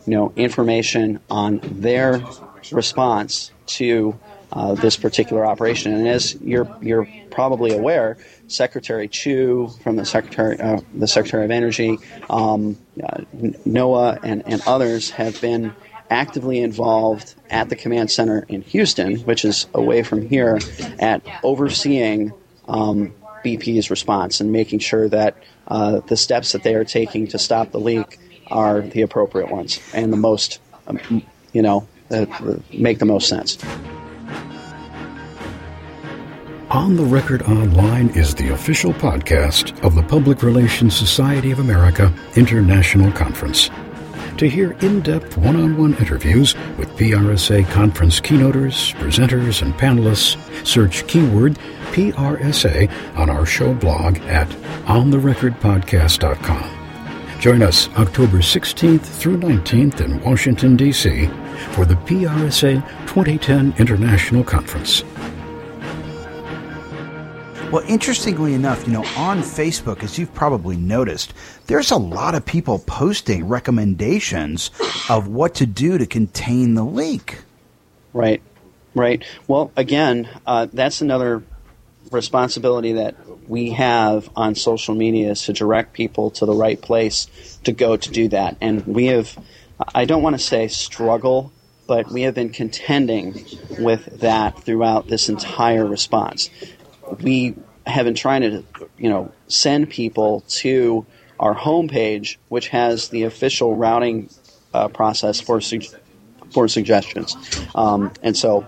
you 0.06 0.14
know, 0.14 0.32
information 0.34 1.20
on 1.30 1.60
their 1.62 2.24
response 2.72 3.52
to 3.66 4.18
uh, 4.52 4.74
this 4.74 4.96
particular 4.96 5.44
operation. 5.44 5.92
And 5.92 6.08
as 6.08 6.34
you're 6.40 6.68
you're 6.80 7.08
probably 7.30 7.76
aware, 7.76 8.16
Secretary 8.46 9.08
Chu 9.08 9.68
from 9.82 9.96
the 9.96 10.04
Secretary 10.04 10.58
uh, 10.58 10.80
the 10.94 11.08
Secretary 11.08 11.44
of 11.44 11.50
Energy, 11.50 11.98
um, 12.30 12.76
uh, 13.02 13.20
NOAA, 13.36 14.20
and, 14.22 14.42
and 14.46 14.62
others 14.66 15.10
have 15.10 15.40
been 15.40 15.74
actively 16.10 16.60
involved 16.60 17.34
at 17.50 17.68
the 17.68 17.76
command 17.76 18.10
center 18.10 18.44
in 18.48 18.62
Houston, 18.62 19.16
which 19.20 19.44
is 19.44 19.66
away 19.74 20.02
from 20.02 20.26
here, 20.26 20.58
at 20.98 21.22
overseeing 21.42 22.32
um, 22.66 23.12
BP's 23.44 23.90
response 23.90 24.40
and 24.40 24.50
making 24.50 24.78
sure 24.78 25.08
that 25.08 25.36
uh, 25.68 26.00
the 26.00 26.16
steps 26.16 26.52
that 26.52 26.62
they 26.62 26.74
are 26.74 26.84
taking 26.84 27.26
to 27.28 27.38
stop 27.38 27.70
the 27.72 27.80
leak 27.80 28.18
are 28.46 28.80
the 28.80 29.02
appropriate 29.02 29.50
ones 29.50 29.80
and 29.92 30.10
the 30.10 30.16
most, 30.16 30.60
um, 30.86 31.22
you 31.52 31.60
know, 31.60 31.86
make 32.72 32.98
the 32.98 33.04
most 33.04 33.28
sense. 33.28 33.58
On 36.70 36.96
the 36.96 37.04
Record 37.04 37.40
Online 37.44 38.10
is 38.10 38.34
the 38.34 38.50
official 38.50 38.92
podcast 38.92 39.82
of 39.82 39.94
the 39.94 40.02
Public 40.02 40.42
Relations 40.42 40.94
Society 40.94 41.50
of 41.50 41.60
America 41.60 42.12
International 42.36 43.10
Conference. 43.12 43.70
To 44.36 44.46
hear 44.46 44.72
in 44.82 45.00
depth 45.00 45.38
one 45.38 45.56
on 45.56 45.78
one 45.78 45.94
interviews 45.94 46.54
with 46.76 46.94
PRSA 46.98 47.70
conference 47.70 48.20
keynoters, 48.20 48.94
presenters, 48.96 49.62
and 49.62 49.72
panelists, 49.74 50.36
search 50.66 51.06
keyword 51.06 51.54
PRSA 51.92 52.90
on 53.16 53.30
our 53.30 53.46
show 53.46 53.72
blog 53.72 54.18
at 54.26 54.48
ontherecordpodcast.com. 54.84 57.40
Join 57.40 57.62
us 57.62 57.88
October 57.96 58.40
16th 58.40 59.06
through 59.06 59.38
19th 59.38 60.02
in 60.02 60.22
Washington, 60.22 60.76
D.C. 60.76 61.28
for 61.70 61.86
the 61.86 61.94
PRSA 61.94 62.86
2010 63.06 63.72
International 63.78 64.44
Conference. 64.44 65.02
Well, 67.70 67.84
interestingly 67.86 68.54
enough, 68.54 68.86
you 68.86 68.94
know, 68.94 69.04
on 69.14 69.40
Facebook, 69.40 70.02
as 70.02 70.18
you've 70.18 70.32
probably 70.32 70.74
noticed, 70.74 71.34
there's 71.66 71.90
a 71.90 71.98
lot 71.98 72.34
of 72.34 72.46
people 72.46 72.78
posting 72.78 73.46
recommendations 73.46 74.70
of 75.10 75.28
what 75.28 75.56
to 75.56 75.66
do 75.66 75.98
to 75.98 76.06
contain 76.06 76.76
the 76.76 76.82
leak. 76.82 77.42
Right, 78.14 78.40
right. 78.94 79.22
Well, 79.48 79.70
again, 79.76 80.30
uh, 80.46 80.68
that's 80.72 81.02
another 81.02 81.42
responsibility 82.10 82.94
that 82.94 83.16
we 83.46 83.72
have 83.72 84.30
on 84.34 84.54
social 84.54 84.94
media 84.94 85.32
is 85.32 85.42
to 85.42 85.52
direct 85.52 85.92
people 85.92 86.30
to 86.30 86.46
the 86.46 86.54
right 86.54 86.80
place 86.80 87.26
to 87.64 87.72
go 87.72 87.98
to 87.98 88.10
do 88.10 88.28
that. 88.28 88.56
And 88.62 88.86
we 88.86 89.06
have, 89.06 89.38
I 89.94 90.06
don't 90.06 90.22
want 90.22 90.36
to 90.36 90.42
say 90.42 90.68
struggle, 90.68 91.52
but 91.86 92.10
we 92.10 92.22
have 92.22 92.34
been 92.34 92.50
contending 92.50 93.44
with 93.78 94.20
that 94.20 94.62
throughout 94.62 95.08
this 95.08 95.28
entire 95.28 95.86
response 95.86 96.48
we 97.20 97.54
have 97.86 98.04
been 98.04 98.14
trying 98.14 98.42
to, 98.42 98.64
you 98.98 99.08
know, 99.08 99.32
send 99.48 99.90
people 99.90 100.44
to 100.48 101.06
our 101.40 101.54
homepage, 101.54 102.36
which 102.48 102.68
has 102.68 103.08
the 103.08 103.24
official 103.24 103.74
routing 103.76 104.28
uh, 104.74 104.88
process 104.88 105.40
for 105.40 105.60
su- 105.60 105.80
for 106.52 106.68
suggestions, 106.68 107.36
um, 107.74 108.12
and 108.22 108.36
so 108.36 108.66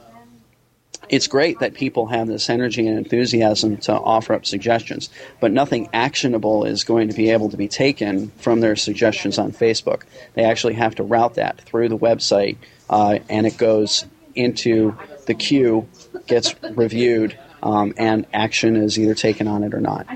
it's 1.11 1.27
great 1.27 1.59
that 1.59 1.75
people 1.75 2.07
have 2.07 2.29
this 2.29 2.49
energy 2.49 2.87
and 2.87 2.97
enthusiasm 2.97 3.77
to 3.79 3.93
offer 3.93 4.33
up 4.33 4.47
suggestions, 4.47 5.11
but 5.41 5.51
nothing 5.51 5.89
actionable 5.93 6.65
is 6.65 6.85
going 6.85 7.09
to 7.09 7.15
be 7.15 7.31
able 7.31 7.51
to 7.51 7.57
be 7.57 7.67
taken 7.67 8.31
from 8.39 8.61
their 8.61 8.77
suggestions 8.77 9.37
on 9.37 9.51
Facebook. 9.51 10.03
They 10.35 10.45
actually 10.45 10.75
have 10.75 10.95
to 10.97 11.03
route 11.03 11.35
that 11.35 11.61
through 11.63 11.89
the 11.89 11.99
website, 11.99 12.59
uh, 12.89 13.19
and 13.29 13.45
it 13.45 13.57
goes 13.57 14.07
into 14.37 14.97
the 15.27 15.35
queue, 15.35 15.89
gets 16.29 16.55
reviewed, 16.63 17.37
um, 17.63 17.95
and 17.97 18.27
action 18.33 18.77
is 18.77 18.99
either 18.99 19.15
taken 19.15 19.49
on 19.49 19.63
it 19.63 19.75
or 19.75 19.81
not. 19.81 20.07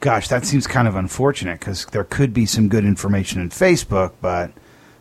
Gosh, 0.00 0.28
that 0.28 0.46
seems 0.46 0.66
kind 0.66 0.88
of 0.88 0.96
unfortunate 0.96 1.60
because 1.60 1.84
there 1.86 2.04
could 2.04 2.32
be 2.32 2.46
some 2.46 2.68
good 2.68 2.84
information 2.84 3.40
in 3.40 3.50
Facebook, 3.50 4.12
but 4.20 4.50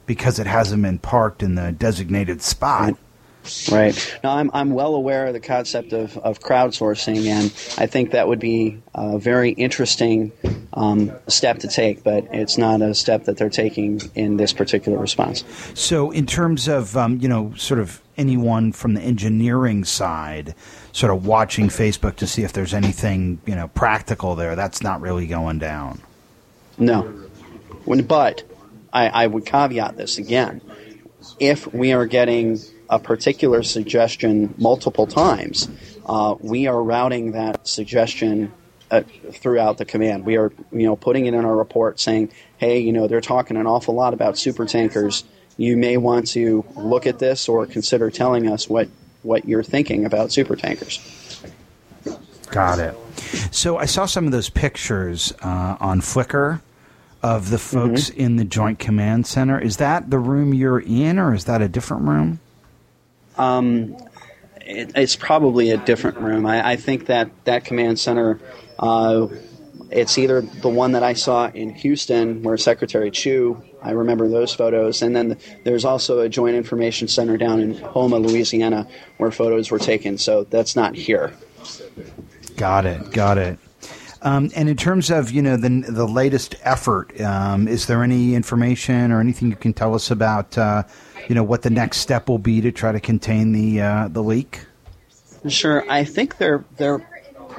because 0.06 0.40
it 0.40 0.48
hasn't 0.48 0.82
been 0.82 1.00
parked 1.00 1.42
in 1.42 1.56
the 1.56 1.72
designated 1.72 2.42
spot. 2.42 2.96
Right. 3.72 4.20
Now, 4.24 4.36
I'm, 4.36 4.52
I'm 4.54 4.72
well 4.72 4.96
aware 4.96 5.28
of 5.28 5.34
the 5.34 5.40
concept 5.40 5.94
of, 5.94 6.18
of 6.18 6.40
crowdsourcing, 6.40 7.26
and 7.28 7.46
I 7.82 7.88
think 7.88 8.12
that 8.12 8.28
would 8.28 8.40
be 8.40 8.82
a 8.94 9.18
very 9.18 9.52
interesting 9.52 10.32
um, 10.74 11.12
step 11.28 11.60
to 11.60 11.68
take, 11.68 12.04
but 12.04 12.28
it's 12.34 12.58
not 12.58 12.82
a 12.82 12.94
step 12.94 13.24
that 13.24 13.38
they're 13.38 13.50
taking 13.50 14.02
in 14.16 14.38
this 14.38 14.52
particular 14.52 14.98
response. 14.98 15.44
So, 15.74 16.12
in 16.12 16.26
terms 16.26 16.68
of, 16.68 16.96
um, 16.98 17.18
you 17.20 17.28
know, 17.28 17.54
sort 17.56 17.80
of 17.80 18.02
anyone 18.20 18.72
from 18.74 18.94
the 18.94 19.02
engineering 19.02 19.86
side, 19.86 20.54
sort 20.92 21.12
of 21.12 21.26
watching 21.26 21.70
Facebook 21.70 22.18
to 22.18 22.28
see 22.28 22.44
if 22.44 22.54
there's 22.54 22.74
anything 22.74 23.42
you 23.46 23.56
know 23.56 23.70
practical 23.70 24.36
there. 24.36 24.56
That's 24.56 24.84
not 24.84 25.02
really 25.02 25.26
going 25.26 25.60
down. 25.60 26.02
No, 26.78 27.12
but 28.08 28.44
I, 28.94 29.08
I 29.08 29.28
would 29.28 29.46
caveat 29.46 29.98
this 29.98 30.18
again. 30.18 30.62
If 31.40 31.74
we 31.74 31.94
are 31.94 32.06
getting 32.06 32.60
a 32.90 33.00
particular 33.00 33.64
suggestion 33.64 34.54
multiple 34.58 35.08
times, 35.08 35.70
uh, 36.06 36.36
we 36.40 36.68
are 36.68 36.82
routing 36.82 37.34
that 37.34 37.68
suggestion 37.68 38.52
uh, 38.92 39.04
throughout 39.32 39.78
the 39.78 39.86
command. 39.86 40.26
We 40.26 40.38
are, 40.38 40.52
you 40.72 40.88
know, 40.88 40.96
putting 40.96 41.26
it 41.28 41.34
in 41.34 41.46
our 41.46 41.56
report 41.56 42.00
saying, 42.00 42.32
"Hey, 42.58 42.80
you 42.80 42.92
know, 42.92 43.08
they're 43.08 43.22
talking 43.22 43.58
an 43.58 43.68
awful 43.68 43.94
lot 43.94 44.14
about 44.14 44.38
super 44.38 44.66
tankers. 44.66 45.24
You 45.60 45.76
may 45.76 45.98
want 45.98 46.26
to 46.28 46.64
look 46.78 47.06
at 47.06 47.20
this 47.20 47.50
or 47.50 47.66
consider 47.66 48.10
telling 48.10 48.50
us 48.50 48.70
what 48.70 48.88
what 49.24 49.46
you're 49.46 49.62
thinking 49.62 50.06
about 50.06 50.32
super 50.32 50.56
tankers. 50.56 51.44
Got 52.50 52.80
it. 52.80 52.96
So 53.52 53.76
I 53.76 53.84
saw 53.84 54.06
some 54.06 54.26
of 54.26 54.32
those 54.32 54.50
pictures 54.50 55.34
uh, 55.42 55.76
on 55.82 56.00
Flickr 56.00 56.62
of 57.22 57.50
the 57.50 57.58
folks 57.58 58.10
mm-hmm. 58.10 58.22
in 58.22 58.36
the 58.38 58.46
Joint 58.46 58.80
Command 58.80 59.28
Center. 59.28 59.60
Is 59.60 59.76
that 59.78 60.10
the 60.10 60.18
room 60.18 60.54
you're 60.54 60.80
in, 60.80 61.20
or 61.20 61.34
is 61.34 61.44
that 61.44 61.62
a 61.62 61.68
different 61.68 62.04
room? 62.04 62.40
Um, 63.38 63.98
it, 64.62 64.94
it's 64.96 65.18
probably 65.18 65.72
a 65.72 65.78
different 65.78 66.20
room. 66.20 66.46
I, 66.46 66.72
I, 66.72 66.76
think 66.78 67.08
that 67.08 67.32
that 67.44 67.66
command 67.66 68.00
center 68.00 68.40
uh, 68.80 69.28
it's 69.92 70.18
either 70.18 70.42
the 70.42 70.70
one 70.70 70.92
that 70.94 71.04
I 71.04 71.14
saw 71.14 71.48
in 71.48 71.74
Houston 71.74 72.44
where 72.44 72.58
Secretary 72.58 73.12
Chu, 73.12 73.62
I 73.82 73.92
remember 73.92 74.28
those 74.28 74.54
photos, 74.54 75.02
and 75.02 75.16
then 75.16 75.38
there's 75.64 75.86
also 75.86 76.20
a 76.20 76.30
Joint 76.30 76.56
Information 76.56 77.08
Center 77.08 77.38
down 77.38 77.60
in 77.60 77.76
Houma, 77.76 78.18
Louisiana, 78.18 78.88
where 79.18 79.32
photos 79.32 79.72
were 79.72 79.80
taken. 79.80 80.18
So 80.18 80.44
that's 80.46 80.76
not 80.76 80.96
here. 80.96 81.34
Got 82.56 82.86
it. 82.86 83.12
Got 83.12 83.38
it. 83.38 83.60
Um, 84.22 84.52
and 84.56 84.68
in 84.68 84.76
terms 84.76 85.10
of 85.10 85.32
you 85.32 85.42
know 85.42 85.56
the 85.56 85.70
the 85.88 86.06
latest 86.06 86.56
effort, 86.64 87.20
um, 87.22 87.68
is 87.68 87.86
there 87.88 88.04
any 88.04 88.36
information 88.36 89.12
or 89.12 89.22
anything 89.22 89.50
you 89.50 89.56
can 89.56 89.72
tell 89.72 89.96
us 89.96 90.12
about 90.12 90.58
uh, 90.58 90.84
you 91.30 91.36
know 91.36 91.44
what 91.44 91.62
the 91.62 91.70
next 91.70 92.00
step 92.00 92.28
will 92.28 92.38
be 92.38 92.60
to 92.62 92.72
try 92.72 92.92
to 92.92 93.00
contain 93.00 93.54
the 93.54 93.82
uh, 93.82 94.08
the 94.10 94.22
leak? 94.22 94.66
Sure, 95.48 95.90
I 95.90 96.04
think 96.04 96.38
they're 96.38 96.66
they're 96.76 97.09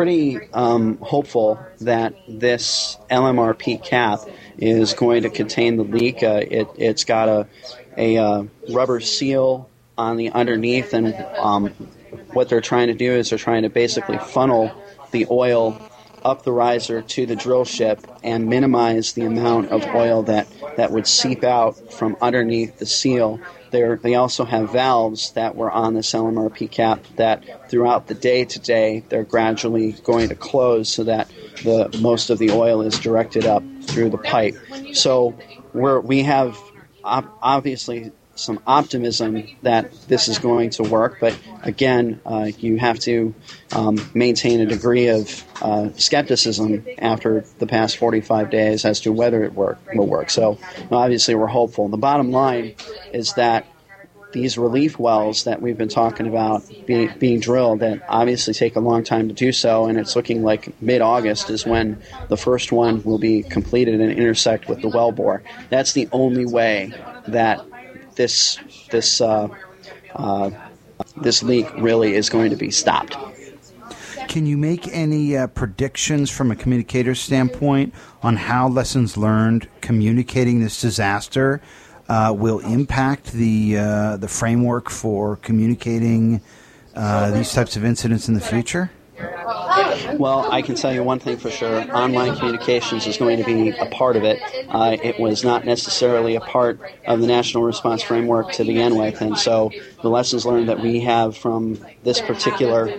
pretty 0.00 0.40
um, 0.54 0.96
hopeful 1.02 1.62
that 1.82 2.14
this 2.26 2.96
LMRP 3.10 3.84
cap 3.84 4.20
is 4.56 4.94
going 4.94 5.24
to 5.24 5.28
contain 5.28 5.76
the 5.76 5.82
leak. 5.82 6.22
Uh, 6.22 6.40
it, 6.50 6.68
has 6.78 7.04
got 7.04 7.28
a, 7.28 7.46
a 7.98 8.16
uh, 8.16 8.44
rubber 8.70 9.00
seal 9.00 9.68
on 9.98 10.16
the 10.16 10.30
underneath, 10.30 10.94
and 10.94 11.14
um, 11.36 11.66
what 12.32 12.48
they're 12.48 12.62
trying 12.62 12.86
to 12.86 12.94
do 12.94 13.12
is 13.12 13.28
they're 13.28 13.38
trying 13.38 13.64
to 13.64 13.68
basically 13.68 14.16
funnel 14.16 14.72
the 15.10 15.26
oil 15.30 15.78
up 16.24 16.44
the 16.44 16.52
riser 16.52 17.02
to 17.02 17.26
the 17.26 17.36
drill 17.36 17.66
ship 17.66 18.00
and 18.22 18.46
minimize 18.46 19.12
the 19.12 19.26
amount 19.26 19.68
of 19.68 19.84
oil 19.94 20.22
that, 20.22 20.48
that 20.78 20.92
would 20.92 21.06
seep 21.06 21.44
out 21.44 21.92
from 21.92 22.16
underneath 22.22 22.78
the 22.78 22.86
seal 22.86 23.38
they 23.70 24.14
also 24.14 24.44
have 24.44 24.72
valves 24.72 25.32
that 25.32 25.54
were 25.54 25.70
on 25.70 25.94
this 25.94 26.12
LMRP 26.12 26.70
cap 26.70 27.04
that 27.16 27.70
throughout 27.70 28.06
the 28.06 28.14
day 28.14 28.44
today 28.44 29.04
they're 29.08 29.24
gradually 29.24 29.92
going 29.92 30.28
to 30.28 30.34
close 30.34 30.88
so 30.88 31.04
that 31.04 31.30
the 31.62 31.96
most 32.00 32.30
of 32.30 32.38
the 32.38 32.50
oil 32.50 32.82
is 32.82 32.98
directed 32.98 33.46
up 33.46 33.62
through 33.82 34.10
the 34.10 34.18
pipe. 34.18 34.54
So 34.94 35.38
we're, 35.72 36.00
we 36.00 36.22
have 36.22 36.58
obviously 37.04 38.12
some 38.40 38.60
optimism 38.66 39.46
that 39.62 39.92
this 40.08 40.28
is 40.28 40.38
going 40.38 40.70
to 40.70 40.82
work, 40.82 41.18
but 41.20 41.38
again, 41.62 42.20
uh, 42.24 42.50
you 42.58 42.78
have 42.78 42.98
to 43.00 43.34
um, 43.72 43.98
maintain 44.14 44.60
a 44.60 44.66
degree 44.66 45.08
of 45.08 45.44
uh, 45.62 45.90
skepticism 45.96 46.86
after 46.98 47.44
the 47.58 47.66
past 47.66 47.96
45 47.98 48.50
days 48.50 48.84
as 48.84 49.00
to 49.00 49.12
whether 49.12 49.44
it 49.44 49.52
work, 49.52 49.78
will 49.94 50.06
work. 50.06 50.30
So 50.30 50.58
obviously, 50.90 51.34
we're 51.34 51.46
hopeful. 51.46 51.88
The 51.88 51.96
bottom 51.96 52.30
line 52.30 52.74
is 53.12 53.34
that 53.34 53.66
these 54.32 54.56
relief 54.58 54.98
wells 54.98 55.44
that 55.44 55.60
we've 55.60 55.76
been 55.76 55.88
talking 55.88 56.26
about 56.26 56.62
being, 56.86 57.12
being 57.18 57.40
drilled 57.40 57.80
that 57.80 58.02
obviously 58.08 58.54
take 58.54 58.76
a 58.76 58.80
long 58.80 59.04
time 59.04 59.28
to 59.28 59.34
do 59.34 59.52
so, 59.52 59.86
and 59.86 59.98
it's 59.98 60.16
looking 60.16 60.42
like 60.42 60.80
mid 60.80 61.00
August 61.00 61.50
is 61.50 61.66
when 61.66 62.00
the 62.28 62.36
first 62.36 62.72
one 62.72 63.02
will 63.02 63.18
be 63.18 63.42
completed 63.42 64.00
and 64.00 64.12
intersect 64.12 64.68
with 64.68 64.80
the 64.82 64.88
well 64.88 65.12
bore. 65.12 65.42
That's 65.68 65.92
the 65.92 66.08
only 66.12 66.46
way 66.46 66.92
that 67.28 67.64
this 68.20 68.58
this 68.90 69.20
uh, 69.22 69.48
uh, 70.14 70.50
this 71.16 71.42
leak 71.42 71.66
really 71.78 72.14
is 72.14 72.28
going 72.28 72.50
to 72.50 72.56
be 72.56 72.70
stopped. 72.70 73.16
Can 74.28 74.46
you 74.46 74.58
make 74.58 74.86
any 74.88 75.36
uh, 75.36 75.46
predictions 75.46 76.30
from 76.30 76.50
a 76.50 76.56
communicator 76.56 77.14
standpoint 77.14 77.94
on 78.22 78.36
how 78.36 78.68
lessons 78.68 79.16
learned 79.16 79.68
communicating 79.80 80.60
this 80.60 80.80
disaster 80.80 81.62
uh, 82.08 82.32
will 82.36 82.60
impact 82.60 83.32
the 83.32 83.78
uh, 83.78 84.16
the 84.18 84.28
framework 84.28 84.90
for 84.90 85.36
communicating 85.36 86.42
uh, 86.94 87.30
these 87.30 87.52
types 87.52 87.74
of 87.76 87.84
incidents 87.84 88.28
in 88.28 88.34
the 88.34 88.40
future? 88.40 88.90
Well, 90.14 90.50
I 90.50 90.62
can 90.62 90.74
tell 90.74 90.92
you 90.92 91.02
one 91.02 91.18
thing 91.18 91.36
for 91.36 91.50
sure. 91.50 91.80
Online 91.94 92.36
communications 92.36 93.06
is 93.06 93.16
going 93.16 93.38
to 93.38 93.44
be 93.44 93.70
a 93.70 93.86
part 93.86 94.16
of 94.16 94.24
it. 94.24 94.40
Uh, 94.68 94.96
it 95.02 95.18
was 95.18 95.44
not 95.44 95.64
necessarily 95.64 96.36
a 96.36 96.40
part 96.40 96.80
of 97.06 97.20
the 97.20 97.26
national 97.26 97.62
response 97.62 98.02
framework 98.02 98.52
to 98.52 98.64
begin 98.64 98.96
with, 98.96 99.20
and 99.20 99.38
so 99.38 99.70
the 100.02 100.10
lessons 100.10 100.46
learned 100.46 100.68
that 100.68 100.80
we 100.80 101.00
have 101.00 101.36
from 101.36 101.78
this 102.02 102.20
particular 102.20 102.92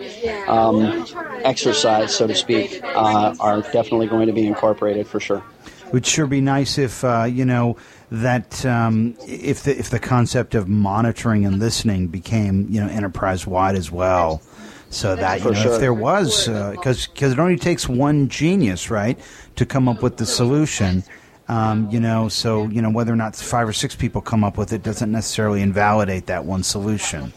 um, 0.48 1.06
exercise, 1.44 2.16
so 2.16 2.28
to 2.28 2.36
speak, 2.36 2.82
uh, 2.84 3.36
are 3.40 3.62
definitely 3.62 4.08
going 4.08 4.28
to 4.28 4.34
be 4.34 4.46
incorporated 4.46 5.08
for 5.08 5.20
sure. 5.20 5.44
Would 5.92 6.06
sure 6.06 6.28
be 6.28 6.40
nice 6.40 6.78
if 6.78 7.04
uh, 7.04 7.24
you 7.24 7.44
know 7.44 7.78
that 8.12 8.66
um, 8.66 9.16
if 9.28 9.64
the 9.64 9.78
if 9.78 9.90
the 9.90 10.00
concept 10.00 10.56
of 10.56 10.68
monitoring 10.68 11.46
and 11.46 11.60
listening 11.60 12.08
became 12.08 12.68
you 12.70 12.80
know 12.80 12.88
enterprise 12.88 13.46
wide 13.46 13.76
as 13.76 13.92
well 13.92 14.42
so 14.92 15.16
that 15.16 15.40
you 15.40 15.46
know, 15.46 15.54
sure. 15.54 15.74
if 15.74 15.80
there 15.80 15.94
was 15.94 16.48
because 16.48 17.08
uh, 17.08 17.12
because 17.14 17.32
it 17.34 17.40
only 17.40 17.58
takes 17.58 17.90
one 17.90 18.30
genius 18.30 18.92
right 18.92 19.18
to 19.56 19.66
come 19.66 19.88
up 19.88 20.04
with 20.04 20.18
the 20.18 20.26
solution 20.26 21.04
um, 21.48 21.90
you 21.90 22.00
know 22.00 22.28
so 22.30 22.68
you 22.68 22.82
know 22.82 22.92
whether 22.92 23.12
or 23.12 23.16
not 23.16 23.36
five 23.36 23.68
or 23.68 23.74
six 23.74 23.96
people 23.96 24.22
come 24.22 24.44
up 24.44 24.58
with 24.58 24.72
it 24.74 24.84
doesn't 24.84 25.12
necessarily 25.12 25.62
invalidate 25.62 26.28
that 26.28 26.46
one 26.46 26.62
solution 26.62 27.34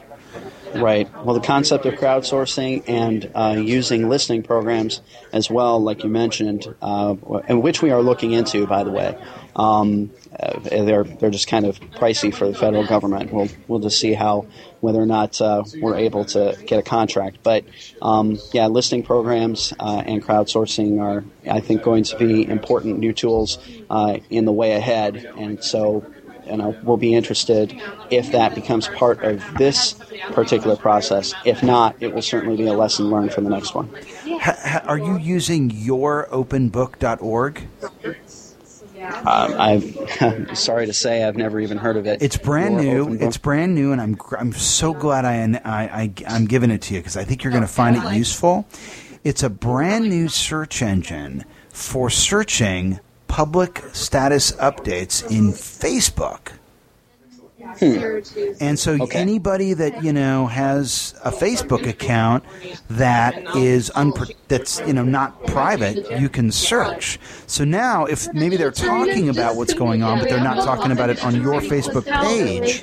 Right. 0.74 1.08
Well, 1.24 1.36
the 1.36 1.46
concept 1.46 1.86
of 1.86 1.94
crowdsourcing 1.94 2.82
and 2.88 3.30
uh, 3.34 3.54
using 3.56 4.08
listening 4.08 4.42
programs 4.42 5.02
as 5.32 5.48
well, 5.48 5.80
like 5.80 6.02
you 6.02 6.10
mentioned, 6.10 6.74
uh, 6.82 7.14
and 7.46 7.62
which 7.62 7.80
we 7.80 7.92
are 7.92 8.02
looking 8.02 8.32
into, 8.32 8.66
by 8.66 8.82
the 8.82 8.90
way, 8.90 9.16
um, 9.56 10.10
uh, 10.38 10.58
they're 10.60 11.04
they're 11.04 11.30
just 11.30 11.48
kind 11.48 11.64
of 11.64 11.80
pricey 11.80 12.34
for 12.34 12.46
the 12.46 12.54
federal 12.54 12.86
government. 12.86 13.32
We'll 13.32 13.48
we'll 13.68 13.78
just 13.78 13.98
see 13.98 14.14
how 14.14 14.46
whether 14.80 15.00
or 15.00 15.06
not 15.06 15.40
uh, 15.40 15.64
we're 15.80 15.96
able 15.96 16.24
to 16.26 16.58
get 16.66 16.78
a 16.78 16.82
contract. 16.82 17.38
But 17.42 17.64
um, 18.02 18.38
yeah, 18.52 18.66
listing 18.66 19.02
programs 19.02 19.72
uh, 19.78 20.02
and 20.06 20.22
crowdsourcing 20.22 21.00
are, 21.00 21.24
I 21.50 21.60
think, 21.60 21.82
going 21.82 22.04
to 22.04 22.18
be 22.18 22.46
important 22.46 22.98
new 22.98 23.12
tools 23.12 23.58
uh, 23.88 24.18
in 24.30 24.44
the 24.44 24.52
way 24.52 24.72
ahead. 24.72 25.16
And 25.16 25.62
so 25.62 26.04
you 26.46 26.56
know, 26.56 26.76
we'll 26.82 26.96
be 26.96 27.14
interested 27.14 27.80
if 28.10 28.32
that 28.32 28.54
becomes 28.54 28.88
part 28.88 29.22
of 29.22 29.42
this 29.56 29.94
particular 30.32 30.76
process. 30.76 31.32
If 31.44 31.62
not, 31.62 31.96
it 32.00 32.14
will 32.14 32.22
certainly 32.22 32.56
be 32.56 32.66
a 32.66 32.74
lesson 32.74 33.10
learned 33.10 33.32
for 33.32 33.40
the 33.40 33.50
next 33.50 33.74
one. 33.74 33.90
Are 34.84 34.98
you 34.98 35.18
using 35.18 35.70
youropenbook.org? 35.70 37.68
Um, 39.04 39.54
I'm 39.58 40.54
sorry 40.56 40.86
to 40.86 40.92
say 40.92 41.24
I've 41.24 41.36
never 41.36 41.60
even 41.60 41.78
heard 41.78 41.96
of 41.96 42.06
it. 42.06 42.22
It's 42.22 42.36
brand 42.36 42.76
new. 42.76 43.14
It's 43.14 43.36
brand 43.36 43.74
new, 43.74 43.92
and 43.92 44.00
I'm 44.00 44.16
I'm 44.38 44.52
so 44.52 44.94
glad 44.94 45.24
I, 45.24 45.60
I, 45.64 46.12
I 46.26 46.36
am 46.36 46.46
giving 46.46 46.70
it 46.70 46.82
to 46.82 46.94
you 46.94 47.00
because 47.00 47.16
I 47.16 47.24
think 47.24 47.44
you're 47.44 47.52
going 47.52 47.62
to 47.62 47.68
find 47.68 47.96
it 47.96 48.14
useful. 48.14 48.66
It's 49.22 49.42
a 49.42 49.50
brand 49.50 50.08
new 50.08 50.28
search 50.28 50.82
engine 50.82 51.44
for 51.70 52.10
searching 52.10 53.00
public 53.28 53.82
status 53.92 54.52
updates 54.52 55.28
in 55.30 55.52
Facebook. 55.52 56.52
Hmm. 57.64 58.54
And 58.60 58.78
so 58.78 58.92
okay. 59.02 59.18
anybody 59.18 59.72
that 59.74 60.04
you 60.04 60.12
know 60.12 60.46
has 60.46 61.14
a 61.24 61.30
Facebook 61.30 61.86
account 61.88 62.44
that 62.90 63.56
is 63.56 63.90
unpro- 63.94 64.34
that's 64.48 64.80
you 64.80 64.92
know 64.92 65.04
not 65.04 65.46
private, 65.46 66.20
you 66.20 66.28
can 66.28 66.52
search. 66.52 67.18
So 67.46 67.64
now, 67.64 68.04
if 68.04 68.32
maybe 68.32 68.56
they're 68.56 68.70
talking 68.70 69.28
about 69.28 69.56
what's 69.56 69.74
going 69.74 70.02
on, 70.02 70.18
but 70.18 70.28
they're 70.28 70.42
not 70.42 70.64
talking 70.64 70.92
about 70.92 71.10
it 71.10 71.24
on 71.24 71.34
your 71.42 71.60
Facebook 71.60 72.04
page, 72.04 72.82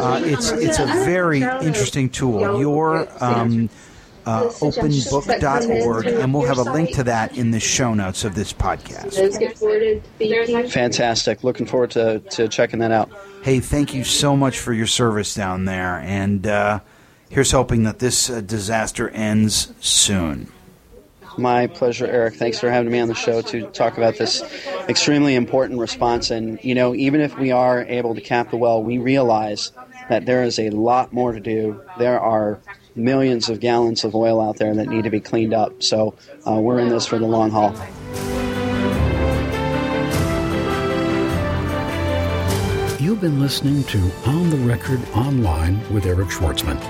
uh, 0.00 0.20
it's 0.24 0.50
it's 0.52 0.78
a 0.78 0.86
very 1.04 1.42
interesting 1.42 2.08
tool. 2.08 2.60
Your 2.60 3.08
um, 3.22 3.68
uh, 4.26 4.42
openbook.org, 4.44 6.06
and 6.06 6.34
we'll 6.34 6.46
have 6.46 6.58
a 6.58 6.70
link 6.70 6.92
to 6.94 7.04
that 7.04 7.36
in 7.38 7.52
the 7.52 7.60
show 7.60 7.94
notes 7.94 8.24
of 8.24 8.34
this 8.34 8.52
podcast. 8.52 9.14
Fantastic. 10.70 11.44
Looking 11.44 11.66
forward 11.66 11.92
to, 11.92 12.18
to 12.18 12.48
checking 12.48 12.80
that 12.80 12.90
out. 12.90 13.10
Hey, 13.42 13.60
thank 13.60 13.94
you 13.94 14.02
so 14.02 14.36
much 14.36 14.58
for 14.58 14.72
your 14.72 14.88
service 14.88 15.34
down 15.34 15.64
there, 15.64 16.00
and 16.00 16.46
uh, 16.46 16.80
here's 17.30 17.52
hoping 17.52 17.84
that 17.84 18.00
this 18.00 18.28
uh, 18.28 18.40
disaster 18.40 19.08
ends 19.10 19.72
soon. 19.80 20.50
My 21.38 21.66
pleasure, 21.66 22.06
Eric. 22.06 22.34
Thanks 22.34 22.58
for 22.58 22.70
having 22.70 22.90
me 22.90 22.98
on 22.98 23.08
the 23.08 23.14
show 23.14 23.42
to 23.42 23.66
talk 23.66 23.98
about 23.98 24.16
this 24.16 24.42
extremely 24.88 25.34
important 25.34 25.78
response. 25.78 26.30
And, 26.30 26.58
you 26.64 26.74
know, 26.74 26.94
even 26.94 27.20
if 27.20 27.38
we 27.38 27.52
are 27.52 27.84
able 27.84 28.14
to 28.14 28.22
cap 28.22 28.50
the 28.50 28.56
well, 28.56 28.82
we 28.82 28.96
realize 28.96 29.70
that 30.08 30.24
there 30.24 30.44
is 30.44 30.58
a 30.58 30.70
lot 30.70 31.12
more 31.12 31.32
to 31.32 31.40
do. 31.40 31.82
There 31.98 32.18
are 32.18 32.58
millions 32.96 33.48
of 33.48 33.60
gallons 33.60 34.04
of 34.04 34.14
oil 34.14 34.40
out 34.40 34.56
there 34.56 34.74
that 34.74 34.88
need 34.88 35.04
to 35.04 35.10
be 35.10 35.20
cleaned 35.20 35.54
up. 35.54 35.82
So 35.82 36.14
uh, 36.46 36.60
we're 36.60 36.80
in 36.80 36.88
this 36.88 37.06
for 37.06 37.18
the 37.18 37.26
long 37.26 37.50
haul. 37.50 37.74
You've 42.98 43.20
been 43.20 43.40
listening 43.40 43.84
to 43.84 43.98
On 44.26 44.50
the 44.50 44.56
Record 44.58 45.00
Online 45.14 45.78
with 45.94 46.06
Eric 46.06 46.28
Schwartzman, 46.28 46.80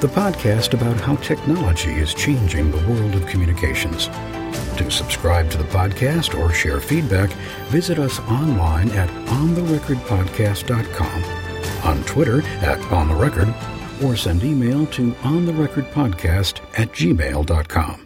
the 0.00 0.08
podcast 0.08 0.74
about 0.74 1.00
how 1.00 1.16
technology 1.16 1.92
is 1.92 2.12
changing 2.12 2.70
the 2.70 2.86
world 2.88 3.14
of 3.14 3.24
communications. 3.26 4.08
To 4.76 4.90
subscribe 4.90 5.50
to 5.52 5.58
the 5.58 5.64
podcast 5.64 6.38
or 6.38 6.52
share 6.52 6.80
feedback, 6.80 7.30
visit 7.68 7.98
us 7.98 8.18
online 8.20 8.90
at 8.90 9.08
ontherecordpodcast.com, 9.28 11.24
on 11.88 12.04
Twitter 12.04 12.42
at 12.60 12.78
ontherecord, 12.90 13.54
or 14.02 14.16
send 14.16 14.42
email 14.42 14.86
to 14.86 15.12
ontherecordpodcast 15.22 16.60
at 16.78 16.90
gmail.com. 16.92 18.03